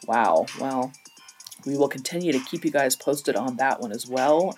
Wow, 0.06 0.46
well, 0.60 0.92
we 1.64 1.76
will 1.76 1.88
continue 1.88 2.32
to 2.32 2.40
keep 2.40 2.64
you 2.64 2.70
guys 2.70 2.96
posted 2.96 3.36
on 3.36 3.56
that 3.56 3.80
one 3.80 3.92
as 3.92 4.06
well. 4.06 4.56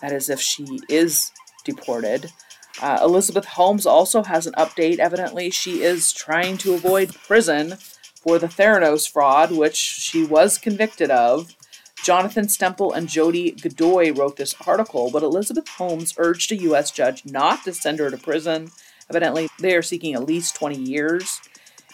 That 0.00 0.12
is, 0.12 0.28
if 0.28 0.40
she 0.40 0.80
is 0.88 1.32
deported. 1.64 2.32
Uh, 2.80 2.98
Elizabeth 3.02 3.46
Holmes 3.46 3.86
also 3.86 4.22
has 4.22 4.46
an 4.46 4.52
update. 4.54 4.98
Evidently, 4.98 5.50
she 5.50 5.82
is 5.82 6.12
trying 6.12 6.58
to 6.58 6.74
avoid 6.74 7.14
prison 7.14 7.76
for 8.14 8.38
the 8.38 8.48
Theranos 8.48 9.10
fraud, 9.10 9.50
which 9.52 9.76
she 9.76 10.24
was 10.24 10.58
convicted 10.58 11.10
of. 11.10 11.54
Jonathan 12.02 12.46
Stempel 12.46 12.94
and 12.94 13.08
Jody 13.08 13.50
Godoy 13.52 14.12
wrote 14.12 14.36
this 14.36 14.54
article, 14.66 15.10
but 15.10 15.22
Elizabeth 15.22 15.68
Holmes 15.68 16.14
urged 16.18 16.52
a 16.52 16.56
U.S. 16.56 16.90
judge 16.90 17.24
not 17.24 17.64
to 17.64 17.74
send 17.74 17.98
her 17.98 18.10
to 18.10 18.16
prison. 18.16 18.70
Evidently, 19.10 19.48
they 19.58 19.74
are 19.74 19.82
seeking 19.82 20.14
at 20.14 20.24
least 20.24 20.56
20 20.56 20.76
years 20.76 21.40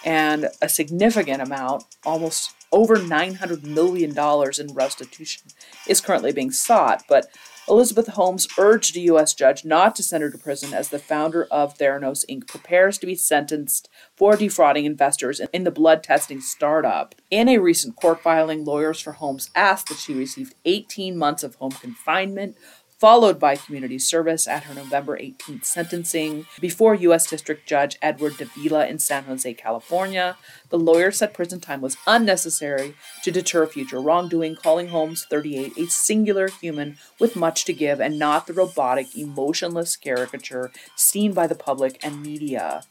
and 0.05 0.49
a 0.61 0.69
significant 0.69 1.43
amount, 1.43 1.85
almost 2.05 2.53
over 2.73 2.97
$900 2.97 3.63
million 3.65 4.11
in 4.59 4.75
restitution 4.75 5.43
is 5.87 6.01
currently 6.01 6.33
being 6.33 6.51
sought, 6.51 7.05
but 7.09 7.27
Elizabeth 7.69 8.09
Holmes 8.09 8.49
urged 8.59 8.97
a 8.97 9.01
U.S. 9.01 9.35
judge 9.35 9.65
not 9.65 9.95
to 9.95 10.03
send 10.03 10.23
her 10.23 10.31
to 10.31 10.39
prison 10.39 10.75
as 10.75 10.89
the 10.89 10.99
founder 10.99 11.47
of 11.51 11.79
Theranos 11.79 12.25
Inc. 12.29 12.49
prepares 12.49 12.99
to 12.99 13.07
be 13.07 13.15
sentenced 13.15 13.89
for 14.17 14.37
defrauding 14.37 14.85
investors 14.85 15.41
in 15.53 15.63
the 15.63 15.71
blood 15.71 16.03
testing 16.03 16.41
startup. 16.41 17.15
In 17.31 17.49
a 17.49 17.59
recent 17.59 17.95
court 17.95 18.21
filing, 18.21 18.65
lawyers 18.65 19.01
for 19.01 19.13
Holmes 19.13 19.49
asked 19.55 19.89
that 19.89 19.99
she 19.99 20.13
received 20.13 20.57
18 20.65 21.17
months 21.17 21.45
of 21.45 21.55
home 21.55 21.71
confinement 21.71 22.57
followed 23.03 23.37
by 23.41 23.57
community 23.57 23.99
service 23.99 24.47
at 24.47 24.63
her 24.63 24.75
November 24.75 25.19
18th 25.19 25.65
sentencing 25.65 26.47
before 26.61 26.95
U.S. 26.95 27.29
District 27.29 27.67
Judge 27.67 27.99
Edward 28.01 28.37
Davila 28.37 28.87
in 28.87 29.01
San 29.01 29.25
Jose, 29.25 29.53
California. 29.55 30.37
The 30.69 30.79
lawyer 30.79 31.11
said 31.11 31.35
prison 31.35 31.59
time 31.59 31.81
was 31.81 31.97
unnecessary 32.07 32.95
to 33.25 33.33
deter 33.33 33.67
future 33.67 34.01
wrongdoing, 34.01 34.55
calling 34.55 34.87
Holmes 34.87 35.27
38 35.29 35.77
a 35.79 35.91
singular 35.91 36.47
human 36.47 36.97
with 37.19 37.35
much 37.35 37.65
to 37.65 37.73
give 37.73 38.01
and 38.01 38.21
not 38.21 38.47
the 38.47 38.53
robotic, 38.53 39.19
emotionless 39.19 39.97
caricature 39.97 40.71
seen 40.95 41.33
by 41.33 41.49
the 41.49 41.57
public 41.57 41.99
and 42.05 42.23
media. 42.23 42.85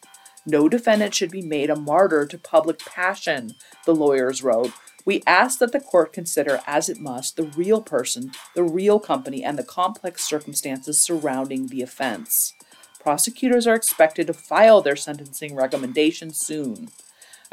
No 0.46 0.68
defendant 0.68 1.14
should 1.14 1.32
be 1.32 1.42
made 1.42 1.70
a 1.70 1.76
martyr 1.78 2.26
to 2.26 2.38
public 2.38 2.80
passion, 2.80 3.54
the 3.86 3.96
lawyers 3.96 4.44
wrote, 4.44 4.74
we 5.06 5.24
ask 5.26 5.60
that 5.60 5.72
the 5.72 5.80
court 5.80 6.14
consider, 6.14 6.62
as 6.68 6.90
it 6.90 7.00
must, 7.00 7.36
the 7.36 7.44
real 7.44 7.82
person, 7.82 8.32
the 8.56 8.64
real 8.64 9.00
company, 9.00 9.44
and 9.44 9.58
the 9.58 9.64
complex 9.64 10.24
circumstances 10.24 11.02
surrounding 11.02 11.68
the 11.68 11.82
offense. 11.82 12.54
Prosecutors 13.00 13.66
are 13.66 13.76
expected 13.76 14.28
to 14.28 14.34
file 14.34 14.82
their 14.82 14.96
sentencing 14.96 15.56
recommendation 15.56 16.32
soon. 16.34 16.90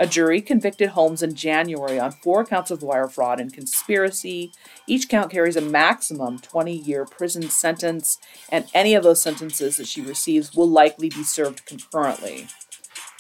A 0.00 0.06
jury 0.06 0.40
convicted 0.40 0.90
Holmes 0.90 1.24
in 1.24 1.34
January 1.34 1.98
on 1.98 2.12
four 2.12 2.44
counts 2.44 2.70
of 2.70 2.82
wire 2.82 3.08
fraud 3.08 3.40
and 3.40 3.52
conspiracy. 3.52 4.52
Each 4.86 5.08
count 5.08 5.32
carries 5.32 5.56
a 5.56 5.60
maximum 5.60 6.38
20 6.38 6.72
year 6.72 7.04
prison 7.04 7.50
sentence, 7.50 8.18
and 8.48 8.66
any 8.74 8.94
of 8.94 9.02
those 9.02 9.20
sentences 9.20 9.76
that 9.76 9.88
she 9.88 10.00
receives 10.00 10.54
will 10.54 10.68
likely 10.68 11.08
be 11.08 11.24
served 11.24 11.66
concurrently. 11.66 12.46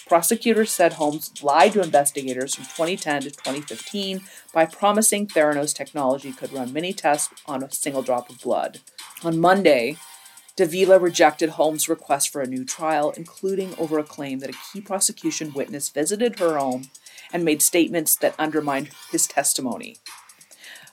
Prosecutors 0.08 0.70
said 0.70 0.94
Holmes 0.94 1.30
lied 1.42 1.74
to 1.74 1.82
investigators 1.82 2.54
from 2.54 2.64
2010 2.64 3.22
to 3.22 3.30
2015 3.30 4.22
by 4.54 4.64
promising 4.64 5.26
Theranos 5.26 5.74
technology 5.74 6.32
could 6.32 6.50
run 6.50 6.72
mini 6.72 6.94
tests 6.94 7.34
on 7.44 7.62
a 7.62 7.70
single 7.70 8.00
drop 8.00 8.30
of 8.30 8.40
blood. 8.40 8.80
On 9.22 9.38
Monday, 9.38 9.98
Davila 10.56 10.98
rejected 10.98 11.50
Holmes' 11.50 11.90
request 11.90 12.30
for 12.30 12.40
a 12.40 12.46
new 12.46 12.64
trial, 12.64 13.12
including 13.18 13.74
over 13.76 13.98
a 13.98 14.02
claim 14.02 14.38
that 14.38 14.50
a 14.50 14.58
key 14.72 14.80
prosecution 14.80 15.52
witness 15.52 15.90
visited 15.90 16.38
her 16.38 16.56
home 16.56 16.90
and 17.30 17.44
made 17.44 17.60
statements 17.60 18.16
that 18.16 18.34
undermined 18.38 18.88
his 19.12 19.26
testimony. 19.26 19.98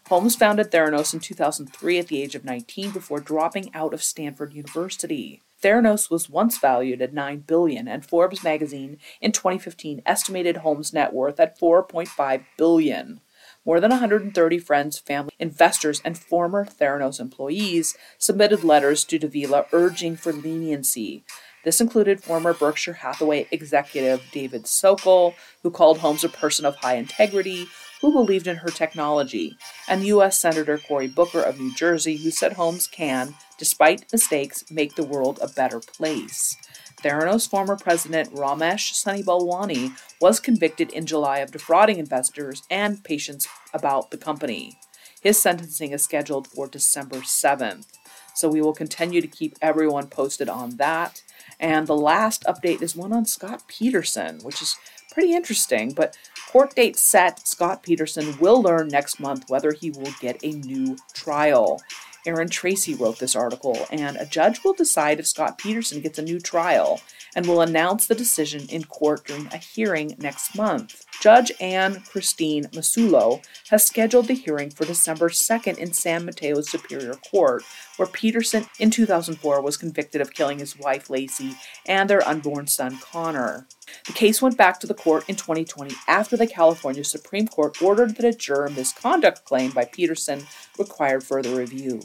Holmes 0.09 0.35
founded 0.35 0.71
Theranos 0.71 1.13
in 1.13 1.21
2003 1.21 1.99
at 1.99 2.07
the 2.09 2.21
age 2.21 2.35
of 2.35 2.43
19 2.43 2.91
before 2.91 3.21
dropping 3.21 3.73
out 3.73 3.93
of 3.93 4.03
Stanford 4.03 4.53
University. 4.53 5.41
Theranos 5.65 6.11
was 6.11 6.29
once 6.29 6.59
valued 6.59 7.01
at 7.01 7.11
9 7.11 7.39
billion 7.47 7.87
and 7.87 8.05
Forbes 8.05 8.43
magazine 8.43 8.99
in 9.19 9.31
2015 9.31 10.03
estimated 10.05 10.57
Holmes' 10.57 10.93
net 10.93 11.11
worth 11.11 11.39
at 11.39 11.59
4.5 11.59 12.45
billion. 12.55 13.19
More 13.65 13.79
than 13.79 13.89
130 13.89 14.59
friends, 14.59 14.99
family, 14.99 15.33
investors, 15.39 16.03
and 16.05 16.15
former 16.15 16.65
Theranos 16.65 17.19
employees 17.19 17.97
submitted 18.19 18.63
letters 18.63 19.03
to 19.05 19.17
Davila 19.17 19.65
urging 19.71 20.15
for 20.15 20.31
leniency. 20.31 21.23
This 21.63 21.81
included 21.81 22.23
former 22.23 22.53
Berkshire 22.53 22.93
Hathaway 22.93 23.47
executive 23.49 24.21
David 24.31 24.67
Sokol, 24.67 25.33
who 25.63 25.71
called 25.71 25.97
Holmes 25.97 26.23
a 26.23 26.29
person 26.29 26.67
of 26.67 26.75
high 26.75 26.97
integrity, 26.97 27.65
who 28.01 28.11
believed 28.11 28.47
in 28.47 28.57
her 28.57 28.69
technology, 28.69 29.57
and 29.87 30.05
U.S. 30.05 30.39
Senator 30.39 30.77
Cory 30.77 31.07
Booker 31.07 31.41
of 31.41 31.59
New 31.59 31.73
Jersey, 31.73 32.17
who 32.17 32.31
said 32.31 32.53
Holmes 32.53 32.87
can, 32.87 33.35
despite 33.57 34.11
mistakes, 34.11 34.63
make 34.69 34.95
the 34.95 35.03
world 35.05 35.39
a 35.41 35.47
better 35.47 35.79
place. 35.79 36.55
Theranos 37.01 37.49
former 37.49 37.75
president 37.75 38.33
Ramesh 38.33 38.93
Sunny 38.93 39.21
Balwani 39.21 39.91
was 40.19 40.39
convicted 40.39 40.91
in 40.91 41.05
July 41.05 41.39
of 41.39 41.51
defrauding 41.51 41.99
investors 41.99 42.63
and 42.69 43.03
patients 43.03 43.47
about 43.73 44.11
the 44.11 44.17
company. 44.17 44.79
His 45.21 45.39
sentencing 45.39 45.91
is 45.91 46.03
scheduled 46.03 46.47
for 46.47 46.67
December 46.67 47.17
7th. 47.17 47.87
So 48.35 48.49
we 48.49 48.61
will 48.61 48.73
continue 48.73 49.21
to 49.21 49.27
keep 49.27 49.55
everyone 49.61 50.07
posted 50.07 50.49
on 50.49 50.77
that. 50.77 51.21
And 51.59 51.87
the 51.87 51.95
last 51.95 52.43
update 52.43 52.81
is 52.81 52.95
one 52.95 53.13
on 53.13 53.25
Scott 53.25 53.63
Peterson, 53.67 54.39
which 54.41 54.61
is 54.61 54.75
pretty 55.15 55.33
interesting. 55.33 55.93
But 55.93 56.15
court 56.51 56.75
date 56.75 56.97
set, 56.97 57.47
Scott 57.47 57.81
Peterson 57.81 58.37
will 58.37 58.61
learn 58.61 58.89
next 58.89 59.19
month 59.19 59.45
whether 59.47 59.71
he 59.71 59.89
will 59.89 60.13
get 60.19 60.43
a 60.43 60.51
new 60.51 60.97
trial. 61.13 61.81
Aaron 62.27 62.49
Tracy 62.49 62.93
wrote 62.93 63.19
this 63.19 63.35
article, 63.35 63.87
and 63.91 64.17
a 64.17 64.25
judge 64.25 64.63
will 64.63 64.73
decide 64.73 65.19
if 65.19 65.27
Scott 65.27 65.57
Peterson 65.57 66.01
gets 66.01 66.19
a 66.19 66.23
new 66.23 66.39
trial 66.39 66.99
and 67.35 67.45
will 67.45 67.61
announce 67.61 68.07
the 68.07 68.15
decision 68.15 68.65
in 68.69 68.85
court 68.85 69.25
during 69.25 69.47
a 69.47 69.57
hearing 69.57 70.15
next 70.17 70.55
month. 70.55 71.05
Judge 71.21 71.51
Anne 71.59 72.01
Christine 72.09 72.65
Massullo 72.65 73.43
has 73.69 73.85
scheduled 73.85 74.27
the 74.27 74.33
hearing 74.33 74.69
for 74.69 74.85
December 74.85 75.29
2nd 75.29 75.77
in 75.77 75.93
San 75.93 76.25
Mateo 76.25 76.61
Superior 76.61 77.15
Court, 77.15 77.63
where 77.97 78.07
Peterson 78.07 78.67
in 78.79 78.89
2004 78.89 79.61
was 79.61 79.77
convicted 79.77 80.21
of 80.21 80.33
killing 80.33 80.59
his 80.59 80.77
wife 80.77 81.07
Laci 81.07 81.55
and 81.85 82.09
their 82.09 82.25
unborn 82.27 82.67
son 82.67 82.97
Connor. 82.99 83.67
The 84.07 84.13
case 84.13 84.41
went 84.41 84.57
back 84.57 84.79
to 84.79 84.87
the 84.87 84.93
court 84.93 85.25
in 85.27 85.35
2020 85.35 85.95
after 86.07 86.35
the 86.37 86.47
California 86.47 87.03
Supreme 87.03 87.47
Court 87.47 87.81
ordered 87.81 88.15
that 88.15 88.25
a 88.25 88.33
juror 88.33 88.69
misconduct 88.69 89.45
claim 89.45 89.71
by 89.71 89.85
Peterson 89.85 90.47
required 90.77 91.23
further 91.23 91.55
review. 91.55 92.01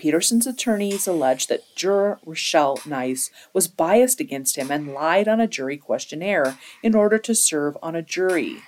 Peterson's 0.00 0.46
attorneys 0.46 1.06
alleged 1.06 1.50
that 1.50 1.62
juror 1.76 2.18
Richelle 2.24 2.80
Nice 2.86 3.30
was 3.52 3.68
biased 3.68 4.18
against 4.18 4.56
him 4.56 4.70
and 4.70 4.94
lied 4.94 5.28
on 5.28 5.42
a 5.42 5.46
jury 5.46 5.76
questionnaire 5.76 6.56
in 6.82 6.94
order 6.94 7.18
to 7.18 7.34
serve 7.34 7.76
on 7.82 7.94
a 7.94 8.00
jury. 8.00 8.62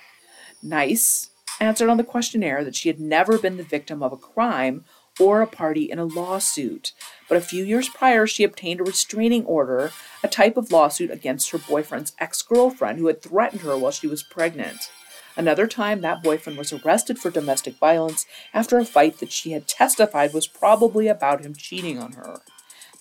Nice 0.61 1.31
answered 1.59 1.89
on 1.89 1.97
the 1.97 2.03
questionnaire 2.03 2.63
that 2.63 2.75
she 2.75 2.87
had 2.87 2.99
never 2.99 3.39
been 3.39 3.57
the 3.57 3.63
victim 3.63 4.03
of 4.03 4.13
a 4.13 4.17
crime 4.17 4.85
or 5.19 5.41
a 5.41 5.47
party 5.47 5.89
in 5.89 5.97
a 5.97 6.05
lawsuit. 6.05 6.91
But 7.27 7.39
a 7.39 7.41
few 7.41 7.63
years 7.63 7.89
prior, 7.89 8.27
she 8.27 8.43
obtained 8.43 8.81
a 8.81 8.83
restraining 8.83 9.43
order, 9.45 9.91
a 10.23 10.27
type 10.27 10.55
of 10.55 10.71
lawsuit 10.71 11.09
against 11.09 11.49
her 11.49 11.57
boyfriend's 11.57 12.13
ex 12.19 12.43
girlfriend 12.43 12.99
who 12.99 13.07
had 13.07 13.23
threatened 13.23 13.61
her 13.61 13.75
while 13.75 13.91
she 13.91 14.05
was 14.05 14.21
pregnant. 14.21 14.91
Another 15.35 15.67
time, 15.67 16.01
that 16.01 16.21
boyfriend 16.21 16.57
was 16.57 16.71
arrested 16.71 17.17
for 17.17 17.31
domestic 17.31 17.75
violence 17.77 18.25
after 18.53 18.77
a 18.77 18.85
fight 18.85 19.19
that 19.19 19.31
she 19.31 19.51
had 19.51 19.67
testified 19.67 20.33
was 20.33 20.47
probably 20.47 21.07
about 21.07 21.43
him 21.43 21.55
cheating 21.55 21.97
on 21.97 22.13
her. 22.13 22.41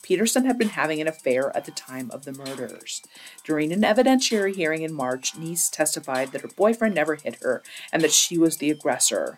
Peterson 0.03 0.45
had 0.47 0.59
been 0.59 0.71
having 0.71 1.01
an 1.01 1.07
affair 1.07 1.57
at 1.57 1.65
the 1.65 1.71
time 1.71 2.11
of 2.11 2.25
the 2.25 2.33
murders. 2.33 3.03
During 3.45 3.73
an 3.73 3.83
evidentiary 3.83 4.55
hearing 4.55 4.83
in 4.83 4.93
March, 4.93 5.37
Nice 5.37 5.71
testified 5.71 6.33
that 6.33 6.41
her 6.41 6.49
boyfriend 6.49 6.95
never 6.95 7.15
hit 7.15 7.37
her 7.43 7.63
and 7.93 8.03
that 8.03 8.13
she 8.13 8.37
was 8.37 8.57
the 8.57 8.71
aggressor. 8.71 9.37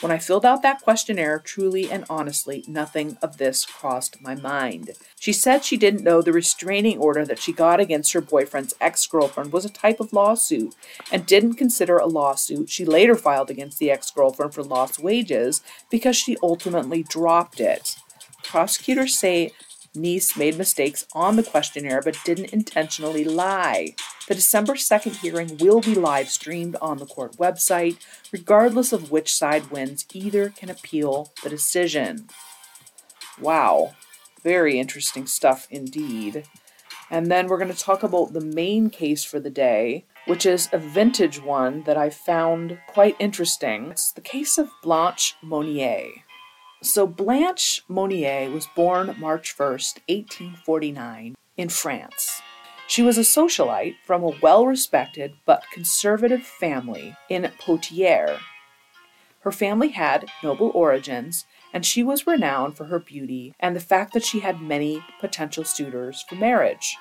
When 0.00 0.12
I 0.12 0.18
filled 0.18 0.44
out 0.44 0.60
that 0.60 0.82
questionnaire, 0.82 1.38
truly 1.38 1.90
and 1.90 2.04
honestly, 2.10 2.62
nothing 2.68 3.16
of 3.22 3.38
this 3.38 3.64
crossed 3.64 4.20
my 4.20 4.34
mind. 4.34 4.90
She 5.18 5.32
said 5.32 5.64
she 5.64 5.78
didn't 5.78 6.04
know 6.04 6.20
the 6.20 6.34
restraining 6.34 6.98
order 6.98 7.24
that 7.24 7.38
she 7.38 7.52
got 7.52 7.80
against 7.80 8.12
her 8.12 8.20
boyfriend's 8.20 8.74
ex 8.78 9.06
girlfriend 9.06 9.52
was 9.52 9.64
a 9.64 9.70
type 9.70 9.98
of 9.98 10.12
lawsuit 10.12 10.74
and 11.10 11.24
didn't 11.24 11.54
consider 11.54 11.96
a 11.96 12.06
lawsuit 12.06 12.68
she 12.68 12.84
later 12.84 13.14
filed 13.14 13.50
against 13.50 13.78
the 13.78 13.90
ex 13.90 14.10
girlfriend 14.10 14.52
for 14.52 14.62
lost 14.62 14.98
wages 14.98 15.62
because 15.90 16.14
she 16.14 16.36
ultimately 16.42 17.02
dropped 17.02 17.58
it. 17.58 17.96
Prosecutors 18.42 19.18
say 19.18 19.52
Nice 19.96 20.36
made 20.36 20.58
mistakes 20.58 21.06
on 21.14 21.36
the 21.36 21.42
questionnaire 21.42 22.02
but 22.02 22.18
didn't 22.24 22.52
intentionally 22.52 23.24
lie. 23.24 23.94
The 24.28 24.34
December 24.34 24.74
2nd 24.74 25.16
hearing 25.16 25.56
will 25.58 25.80
be 25.80 25.94
live 25.94 26.28
streamed 26.28 26.76
on 26.82 26.98
the 26.98 27.06
court 27.06 27.36
website. 27.36 27.98
Regardless 28.32 28.92
of 28.92 29.10
which 29.10 29.34
side 29.34 29.70
wins, 29.70 30.04
either 30.12 30.50
can 30.50 30.68
appeal 30.68 31.32
the 31.42 31.48
decision. 31.48 32.28
Wow, 33.40 33.94
very 34.42 34.78
interesting 34.78 35.26
stuff 35.26 35.66
indeed. 35.70 36.44
And 37.10 37.30
then 37.30 37.46
we're 37.46 37.58
going 37.58 37.72
to 37.72 37.78
talk 37.78 38.02
about 38.02 38.32
the 38.32 38.40
main 38.40 38.90
case 38.90 39.24
for 39.24 39.38
the 39.38 39.50
day, 39.50 40.06
which 40.26 40.44
is 40.44 40.68
a 40.72 40.78
vintage 40.78 41.40
one 41.40 41.84
that 41.84 41.96
I 41.96 42.10
found 42.10 42.78
quite 42.88 43.16
interesting. 43.20 43.92
It's 43.92 44.12
the 44.12 44.20
case 44.20 44.58
of 44.58 44.70
Blanche 44.82 45.36
Monnier. 45.42 46.25
So 46.82 47.06
Blanche 47.06 47.82
Monnier 47.88 48.50
was 48.50 48.66
born 48.76 49.16
March 49.18 49.56
1st, 49.56 50.00
1849, 50.08 51.34
in 51.56 51.68
France. 51.68 52.42
She 52.86 53.02
was 53.02 53.16
a 53.18 53.22
socialite 53.22 53.96
from 54.04 54.22
a 54.22 54.36
well 54.40 54.66
respected 54.66 55.34
but 55.46 55.64
conservative 55.72 56.42
family 56.42 57.16
in 57.28 57.50
Poitiers. 57.58 58.38
Her 59.40 59.50
family 59.50 59.88
had 59.88 60.26
noble 60.42 60.70
origins, 60.74 61.46
and 61.72 61.86
she 61.86 62.02
was 62.02 62.26
renowned 62.26 62.76
for 62.76 62.84
her 62.84 62.98
beauty 62.98 63.54
and 63.58 63.74
the 63.74 63.80
fact 63.80 64.12
that 64.12 64.24
she 64.24 64.40
had 64.40 64.60
many 64.60 65.04
potential 65.20 65.64
suitors 65.64 66.24
for 66.28 66.34
marriage. 66.34 66.96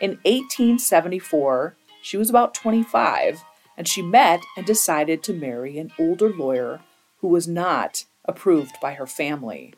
In 0.00 0.12
1874, 0.24 1.76
she 2.02 2.16
was 2.16 2.30
about 2.30 2.54
25, 2.54 3.42
and 3.76 3.86
she 3.86 4.02
met 4.02 4.40
and 4.56 4.64
decided 4.66 5.22
to 5.22 5.32
marry 5.32 5.78
an 5.78 5.92
older 5.98 6.30
lawyer 6.30 6.80
who 7.20 7.28
was 7.28 7.46
not 7.46 8.04
approved 8.24 8.76
by 8.80 8.94
her 8.94 9.06
family. 9.06 9.74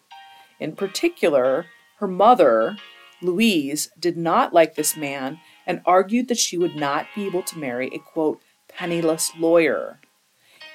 In 0.58 0.74
particular, 0.74 1.66
her 1.98 2.08
mother, 2.08 2.76
Louise, 3.20 3.90
did 3.98 4.16
not 4.16 4.52
like 4.52 4.74
this 4.74 4.96
man 4.96 5.40
and 5.66 5.82
argued 5.84 6.28
that 6.28 6.38
she 6.38 6.58
would 6.58 6.76
not 6.76 7.06
be 7.14 7.26
able 7.26 7.42
to 7.42 7.58
marry 7.58 7.88
a 7.88 7.98
quote, 7.98 8.40
penniless 8.68 9.32
lawyer. 9.38 10.00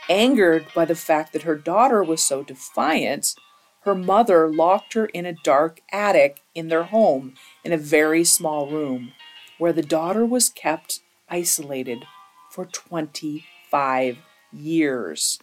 Angered 0.10 0.66
by 0.76 0.86
the 0.86 0.96
fact 0.96 1.34
that 1.34 1.44
her 1.44 1.56
daughter 1.56 2.04
was 2.04 2.22
so 2.22 2.44
defiant, 2.44 3.36
her 3.82 3.96
mother 3.96 4.52
locked 4.52 4.94
her 4.94 5.06
in 5.08 5.26
a 5.26 5.36
dark 5.44 5.82
attic 5.92 6.42
in 6.54 6.68
their 6.68 6.84
home 6.84 7.34
in 7.64 7.72
a 7.72 7.78
very 7.78 8.24
small 8.24 8.68
room 8.68 9.14
where 9.58 9.74
the 9.74 9.82
daughter 9.82 10.26
was 10.26 10.50
kept 10.50 11.02
isolated 11.30 12.06
for 12.50 12.66
25 12.66 14.18
years. 14.52 15.40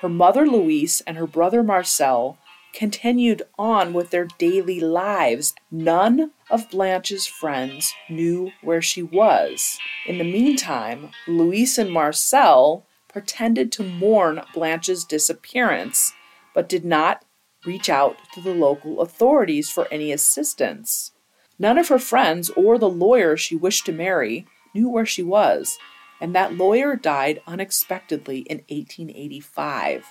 Her 0.00 0.08
mother 0.08 0.46
Louise 0.46 1.02
and 1.06 1.16
her 1.16 1.26
brother 1.26 1.62
Marcel 1.62 2.38
continued 2.72 3.42
on 3.58 3.92
with 3.92 4.10
their 4.10 4.28
daily 4.38 4.78
lives. 4.78 5.54
None 5.70 6.30
of 6.50 6.70
Blanche's 6.70 7.26
friends 7.26 7.92
knew 8.08 8.52
where 8.62 8.82
she 8.82 9.02
was. 9.02 9.78
In 10.06 10.18
the 10.18 10.24
meantime, 10.24 11.10
Louise 11.26 11.78
and 11.78 11.90
Marcel 11.90 12.86
pretended 13.08 13.72
to 13.72 13.82
mourn 13.82 14.42
Blanche's 14.54 15.04
disappearance, 15.04 16.12
but 16.54 16.68
did 16.68 16.84
not 16.84 17.24
reach 17.64 17.88
out 17.88 18.16
to 18.34 18.40
the 18.40 18.54
local 18.54 19.00
authorities 19.00 19.68
for 19.68 19.88
any 19.90 20.12
assistance. 20.12 21.10
None 21.58 21.76
of 21.76 21.88
her 21.88 21.98
friends 21.98 22.50
or 22.50 22.78
the 22.78 22.88
lawyer 22.88 23.36
she 23.36 23.56
wished 23.56 23.86
to 23.86 23.92
marry 23.92 24.46
knew 24.74 24.88
where 24.88 25.06
she 25.06 25.24
was, 25.24 25.76
and 26.20 26.34
that 26.34 26.54
lawyer 26.54 26.96
died 26.96 27.40
unexpectedly 27.46 28.40
in 28.40 28.58
1885, 28.68 30.06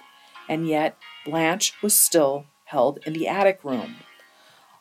and 0.49 0.67
yet 0.67 0.97
Blanche 1.25 1.73
was 1.81 1.95
still 1.97 2.45
held 2.65 2.99
in 3.05 3.13
the 3.13 3.27
attic 3.27 3.63
room. 3.63 3.95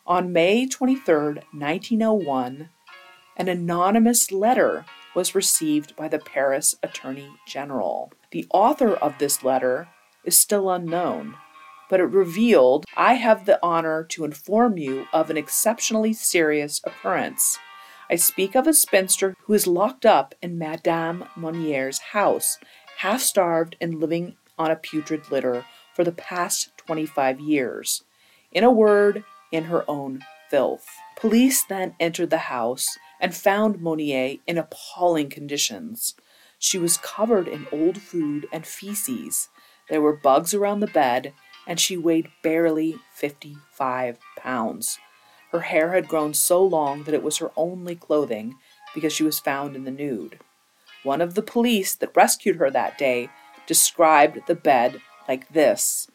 On 0.06 0.32
May 0.32 0.66
23, 0.66 1.14
1901, 1.52 2.68
an 3.36 3.48
anonymous 3.48 4.30
letter 4.30 4.84
was 5.14 5.34
received 5.34 5.96
by 5.96 6.08
the 6.08 6.18
Paris 6.18 6.76
Attorney 6.82 7.30
General. 7.46 8.12
The 8.30 8.46
author 8.50 8.94
of 8.94 9.18
this 9.18 9.42
letter 9.42 9.88
is 10.24 10.38
still 10.38 10.70
unknown, 10.70 11.34
but 11.88 12.00
it 12.00 12.04
revealed 12.04 12.84
I 12.96 13.14
have 13.14 13.46
the 13.46 13.58
honor 13.62 14.04
to 14.10 14.24
inform 14.24 14.78
you 14.78 15.06
of 15.12 15.30
an 15.30 15.36
exceptionally 15.36 16.12
serious 16.12 16.80
occurrence. 16.84 17.58
I 18.09 18.16
speak 18.16 18.55
of 18.55 18.66
a 18.66 18.73
spinster 18.73 19.35
who 19.42 19.55
is 19.55 19.66
locked 19.66 20.07
up 20.07 20.35
in 20.40 20.59
Madame 20.59 21.25
Monnier's 21.37 21.99
house, 21.99 22.59
half 22.99 23.21
starved 23.21 23.77
and 23.81 24.01
living 24.01 24.37
on 24.59 24.71
a 24.71 24.77
putrid 24.77 25.31
litter 25.31 25.64
for 25.95 26.05
the 26.05 26.12
past 26.12 26.71
25 26.77 27.40
years. 27.40 28.05
In 28.53 28.62
a 28.62 28.71
word, 28.71 29.25
in 29.51 29.64
her 29.64 29.85
own 29.88 30.25
filth. 30.49 30.87
Police 31.16 31.64
then 31.64 31.95
entered 31.99 32.31
the 32.31 32.38
house 32.38 32.87
and 33.21 33.35
found 33.35 33.81
Monnier 33.81 34.37
in 34.47 34.59
appalling 34.59 35.31
conditions. 35.31 36.14
She 36.59 36.79
was 36.79 36.99
covered 36.99 37.49
in 37.49 37.66
old 37.73 38.01
food 38.01 38.47
and 38.53 38.66
feces. 38.66 39.49
There 39.88 40.01
were 40.01 40.16
bugs 40.16 40.55
around 40.55 40.81
the 40.81 40.87
bed, 40.87 41.33
and 41.66 41.81
she 41.81 41.97
weighed 41.97 42.29
barely 42.42 42.97
55 43.14 44.19
pounds. 44.38 44.99
Her 45.57 45.62
hair 45.62 45.92
had 45.95 46.07
grown 46.07 46.35
so 46.35 46.62
long 46.62 47.05
that 47.05 47.14
it 47.14 47.23
was 47.23 47.38
her 47.38 47.51
only 47.57 47.95
clothing 47.95 48.57
because 48.95 49.14
she 49.14 49.23
was 49.23 49.40
found 49.40 49.75
in 49.75 49.85
the 49.85 49.90
nude. 49.90 50.38
One 51.03 51.23
of 51.23 51.33
the 51.33 51.40
police 51.40 51.95
that 51.95 52.14
rescued 52.14 52.57
her 52.57 52.71
that 52.71 52.99
day 52.99 53.31
described 53.66 54.40
the 54.47 54.55
bed 54.55 55.01
like 55.27 55.49
this 55.49 56.11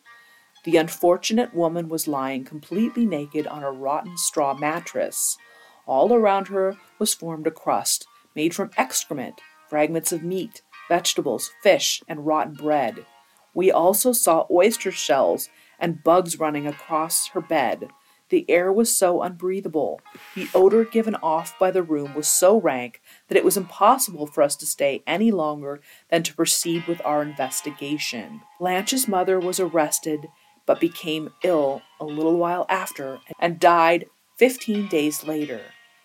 The 0.64 0.78
unfortunate 0.78 1.56
woman 1.56 1.90
was 1.90 2.08
lying 2.08 2.46
completely 2.46 3.04
naked 3.04 3.48
on 3.48 3.64
a 3.64 3.72
rotten 3.72 4.16
straw 4.16 4.54
mattress. 4.54 5.40
All 5.88 6.14
around 6.14 6.50
her 6.50 6.78
was 7.00 7.16
formed 7.16 7.48
a 7.48 7.52
crust 7.52 8.06
made 8.36 8.54
from 8.54 8.70
excrement, 8.78 9.42
fragments 9.68 10.12
of 10.12 10.22
meat, 10.22 10.62
vegetables, 10.88 11.50
fish, 11.64 12.04
and 12.08 12.28
rotten 12.28 12.54
bread. 12.54 13.08
We 13.56 13.72
also 13.72 14.14
saw 14.14 14.46
oyster 14.52 14.92
shells 14.92 15.50
and 15.80 16.04
bugs 16.04 16.38
running 16.38 16.68
across 16.68 17.30
her 17.30 17.42
bed. 17.42 17.90
The 18.32 18.50
air 18.50 18.72
was 18.72 18.98
so 18.98 19.22
unbreathable. 19.22 20.00
The 20.36 20.48
odor 20.56 20.86
given 20.86 21.16
off 21.16 21.60
by 21.60 21.70
the 21.70 21.84
room 21.84 22.16
was 22.16 22.30
so 22.30 22.60
rank 22.60 23.02
that 23.28 23.38
it 23.38 23.44
was 23.44 23.58
impossible 23.58 24.26
for 24.26 24.42
us 24.42 24.56
to 24.56 24.66
stay 24.66 25.04
any 25.06 25.32
longer 25.32 25.82
than 26.10 26.24
to 26.24 26.34
proceed 26.34 26.88
with 26.88 27.02
our 27.04 27.22
investigation. 27.22 28.40
Blanche's 28.58 29.06
mother 29.06 29.38
was 29.38 29.60
arrested 29.60 30.30
but 30.66 30.80
became 30.80 31.34
ill 31.44 31.82
a 32.00 32.06
little 32.06 32.38
while 32.38 32.66
after 32.70 33.20
and 33.38 33.60
died 33.60 34.06
15 34.38 34.88
days 34.88 35.26
later 35.26 35.62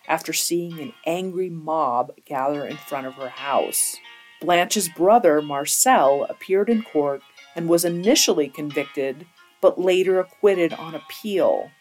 after 0.09 0.33
seeing 0.33 0.79
an 0.79 0.93
angry 1.05 1.49
mob 1.49 2.11
gather 2.25 2.65
in 2.65 2.75
front 2.75 3.07
of 3.07 3.13
her 3.13 3.29
house. 3.29 3.95
Blanche's 4.41 4.89
brother, 4.89 5.41
Marcel, 5.41 6.25
appeared 6.29 6.69
in 6.69 6.83
court 6.83 7.21
and 7.55 7.69
was 7.69 7.85
initially 7.85 8.49
convicted 8.49 9.25
but 9.61 9.79
later 9.79 10.19
acquitted 10.19 10.73
on 10.73 10.93
appeal. 10.93 11.71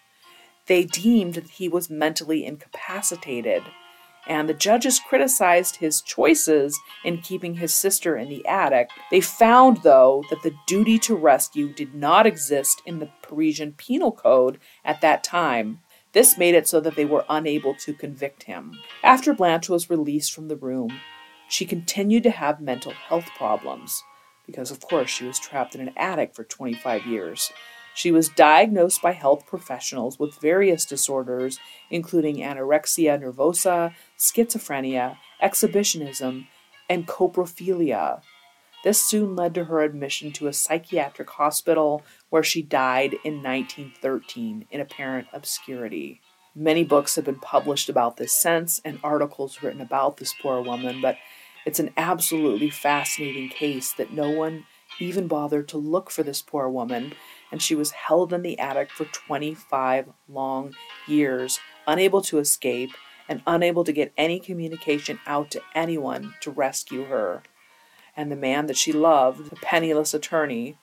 They 0.66 0.84
deemed 0.84 1.34
that 1.34 1.50
he 1.50 1.68
was 1.68 1.90
mentally 1.90 2.44
incapacitated, 2.44 3.62
and 4.26 4.48
the 4.48 4.54
judges 4.54 4.98
criticized 4.98 5.76
his 5.76 6.00
choices 6.00 6.78
in 7.04 7.18
keeping 7.18 7.54
his 7.54 7.72
sister 7.72 8.16
in 8.16 8.28
the 8.28 8.44
attic. 8.46 8.90
They 9.10 9.20
found, 9.20 9.78
though, 9.82 10.24
that 10.30 10.42
the 10.42 10.54
duty 10.66 10.98
to 11.00 11.14
rescue 11.14 11.72
did 11.72 11.94
not 11.94 12.26
exist 12.26 12.82
in 12.84 12.98
the 12.98 13.10
Parisian 13.22 13.72
Penal 13.72 14.12
Code 14.12 14.58
at 14.84 15.00
that 15.00 15.22
time. 15.22 15.80
This 16.12 16.36
made 16.36 16.54
it 16.54 16.66
so 16.66 16.80
that 16.80 16.96
they 16.96 17.04
were 17.04 17.24
unable 17.28 17.74
to 17.76 17.92
convict 17.92 18.44
him. 18.44 18.72
After 19.04 19.32
Blanche 19.32 19.68
was 19.68 19.90
released 19.90 20.32
from 20.32 20.48
the 20.48 20.56
room, 20.56 21.00
she 21.48 21.64
continued 21.64 22.24
to 22.24 22.30
have 22.30 22.60
mental 22.60 22.92
health 22.92 23.28
problems 23.36 24.02
because, 24.46 24.70
of 24.70 24.80
course, 24.80 25.10
she 25.10 25.24
was 25.24 25.38
trapped 25.38 25.74
in 25.74 25.80
an 25.80 25.92
attic 25.96 26.34
for 26.34 26.44
25 26.44 27.04
years. 27.06 27.52
She 27.96 28.12
was 28.12 28.28
diagnosed 28.28 29.00
by 29.00 29.12
health 29.12 29.46
professionals 29.46 30.18
with 30.18 30.38
various 30.38 30.84
disorders, 30.84 31.58
including 31.90 32.36
anorexia 32.36 33.18
nervosa, 33.18 33.94
schizophrenia, 34.18 35.16
exhibitionism, 35.42 36.46
and 36.90 37.08
coprophilia. 37.08 38.20
This 38.84 39.02
soon 39.02 39.34
led 39.34 39.54
to 39.54 39.64
her 39.64 39.82
admission 39.82 40.30
to 40.32 40.46
a 40.46 40.52
psychiatric 40.52 41.30
hospital 41.30 42.02
where 42.28 42.42
she 42.42 42.60
died 42.60 43.14
in 43.24 43.42
1913 43.42 44.66
in 44.70 44.80
apparent 44.80 45.28
obscurity. 45.32 46.20
Many 46.54 46.84
books 46.84 47.16
have 47.16 47.24
been 47.24 47.40
published 47.40 47.88
about 47.88 48.18
this 48.18 48.34
since 48.34 48.78
and 48.84 49.00
articles 49.02 49.62
written 49.62 49.80
about 49.80 50.18
this 50.18 50.34
poor 50.42 50.60
woman, 50.60 51.00
but 51.00 51.16
it's 51.64 51.80
an 51.80 51.94
absolutely 51.96 52.68
fascinating 52.68 53.48
case 53.48 53.94
that 53.94 54.12
no 54.12 54.30
one 54.30 54.66
even 54.98 55.28
bothered 55.28 55.68
to 55.68 55.78
look 55.78 56.10
for 56.10 56.22
this 56.22 56.42
poor 56.42 56.68
woman 56.68 57.14
and 57.50 57.62
she 57.62 57.74
was 57.74 57.92
held 57.92 58.32
in 58.32 58.42
the 58.42 58.58
attic 58.58 58.90
for 58.90 59.04
25 59.04 60.10
long 60.28 60.74
years, 61.06 61.60
unable 61.86 62.20
to 62.22 62.38
escape 62.38 62.90
and 63.28 63.42
unable 63.46 63.84
to 63.84 63.92
get 63.92 64.12
any 64.16 64.38
communication 64.38 65.18
out 65.26 65.50
to 65.50 65.62
anyone 65.74 66.34
to 66.40 66.50
rescue 66.50 67.04
her. 67.04 67.42
And 68.16 68.30
the 68.30 68.36
man 68.36 68.66
that 68.66 68.76
she 68.76 68.92
loved, 68.92 69.50
the 69.50 69.56
penniless 69.56 70.14
attorney, 70.14 70.78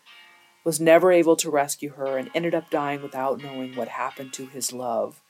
was 0.63 0.79
never 0.79 1.11
able 1.11 1.35
to 1.37 1.49
rescue 1.49 1.91
her 1.91 2.17
and 2.17 2.29
ended 2.33 2.55
up 2.55 2.69
dying 2.69 3.01
without 3.01 3.41
knowing 3.41 3.75
what 3.75 3.89
happened 3.89 4.33
to 4.33 4.45
his 4.45 4.71
love. 4.71 5.21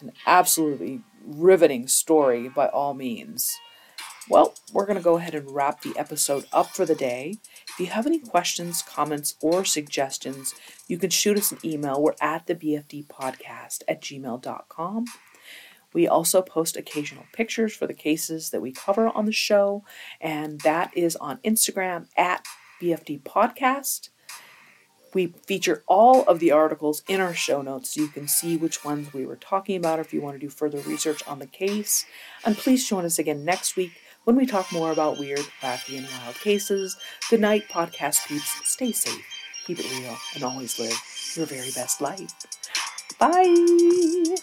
An 0.00 0.12
absolutely 0.26 1.02
riveting 1.24 1.88
story 1.88 2.48
by 2.48 2.68
all 2.68 2.94
means. 2.94 3.58
Well, 4.28 4.54
we're 4.72 4.86
going 4.86 4.98
to 4.98 5.02
go 5.02 5.16
ahead 5.16 5.34
and 5.34 5.50
wrap 5.50 5.82
the 5.82 5.98
episode 5.98 6.46
up 6.52 6.68
for 6.68 6.86
the 6.86 6.94
day. 6.94 7.38
If 7.70 7.80
you 7.80 7.86
have 7.86 8.06
any 8.06 8.20
questions, 8.20 8.80
comments, 8.80 9.34
or 9.42 9.64
suggestions, 9.64 10.54
you 10.86 10.96
can 10.96 11.10
shoot 11.10 11.36
us 11.36 11.50
an 11.50 11.58
email. 11.64 12.00
We're 12.00 12.14
at 12.20 12.46
the 12.46 12.54
BFD 12.54 13.08
podcast 13.08 13.82
at 13.88 14.00
gmail.com. 14.00 15.06
We 15.92 16.06
also 16.06 16.40
post 16.40 16.76
occasional 16.76 17.26
pictures 17.32 17.74
for 17.74 17.86
the 17.86 17.94
cases 17.94 18.50
that 18.50 18.62
we 18.62 18.72
cover 18.72 19.08
on 19.08 19.26
the 19.26 19.32
show, 19.32 19.84
and 20.20 20.60
that 20.60 20.96
is 20.96 21.16
on 21.16 21.38
Instagram 21.38 22.06
at 22.16 22.46
BFD 22.80 23.22
Podcast. 23.22 24.08
We 25.12 25.34
feature 25.46 25.84
all 25.86 26.22
of 26.24 26.38
the 26.38 26.52
articles 26.52 27.02
in 27.06 27.20
our 27.20 27.34
show 27.34 27.60
notes 27.60 27.94
so 27.94 28.00
you 28.00 28.08
can 28.08 28.26
see 28.26 28.56
which 28.56 28.82
ones 28.82 29.12
we 29.12 29.26
were 29.26 29.36
talking 29.36 29.76
about 29.76 29.98
if 29.98 30.14
you 30.14 30.22
want 30.22 30.36
to 30.36 30.40
do 30.40 30.48
further 30.48 30.78
research 30.78 31.26
on 31.28 31.38
the 31.38 31.46
case. 31.46 32.06
And 32.46 32.56
please 32.56 32.88
join 32.88 33.04
us 33.04 33.18
again 33.18 33.44
next 33.44 33.76
week 33.76 33.92
when 34.24 34.36
we 34.36 34.46
talk 34.46 34.70
more 34.72 34.92
about 34.92 35.18
weird, 35.18 35.44
wacky, 35.62 35.98
and 35.98 36.06
wild 36.06 36.36
cases. 36.36 36.96
Good 37.30 37.40
night, 37.40 37.68
podcast 37.68 38.26
peeps. 38.28 38.52
Stay 38.68 38.92
safe, 38.92 39.24
keep 39.66 39.78
it 39.78 39.90
real, 40.00 40.16
and 40.34 40.44
always 40.44 40.78
live 40.78 41.00
your 41.36 41.46
very 41.46 41.70
best 41.70 42.00
life. 42.00 42.32
Bye. 43.18 44.36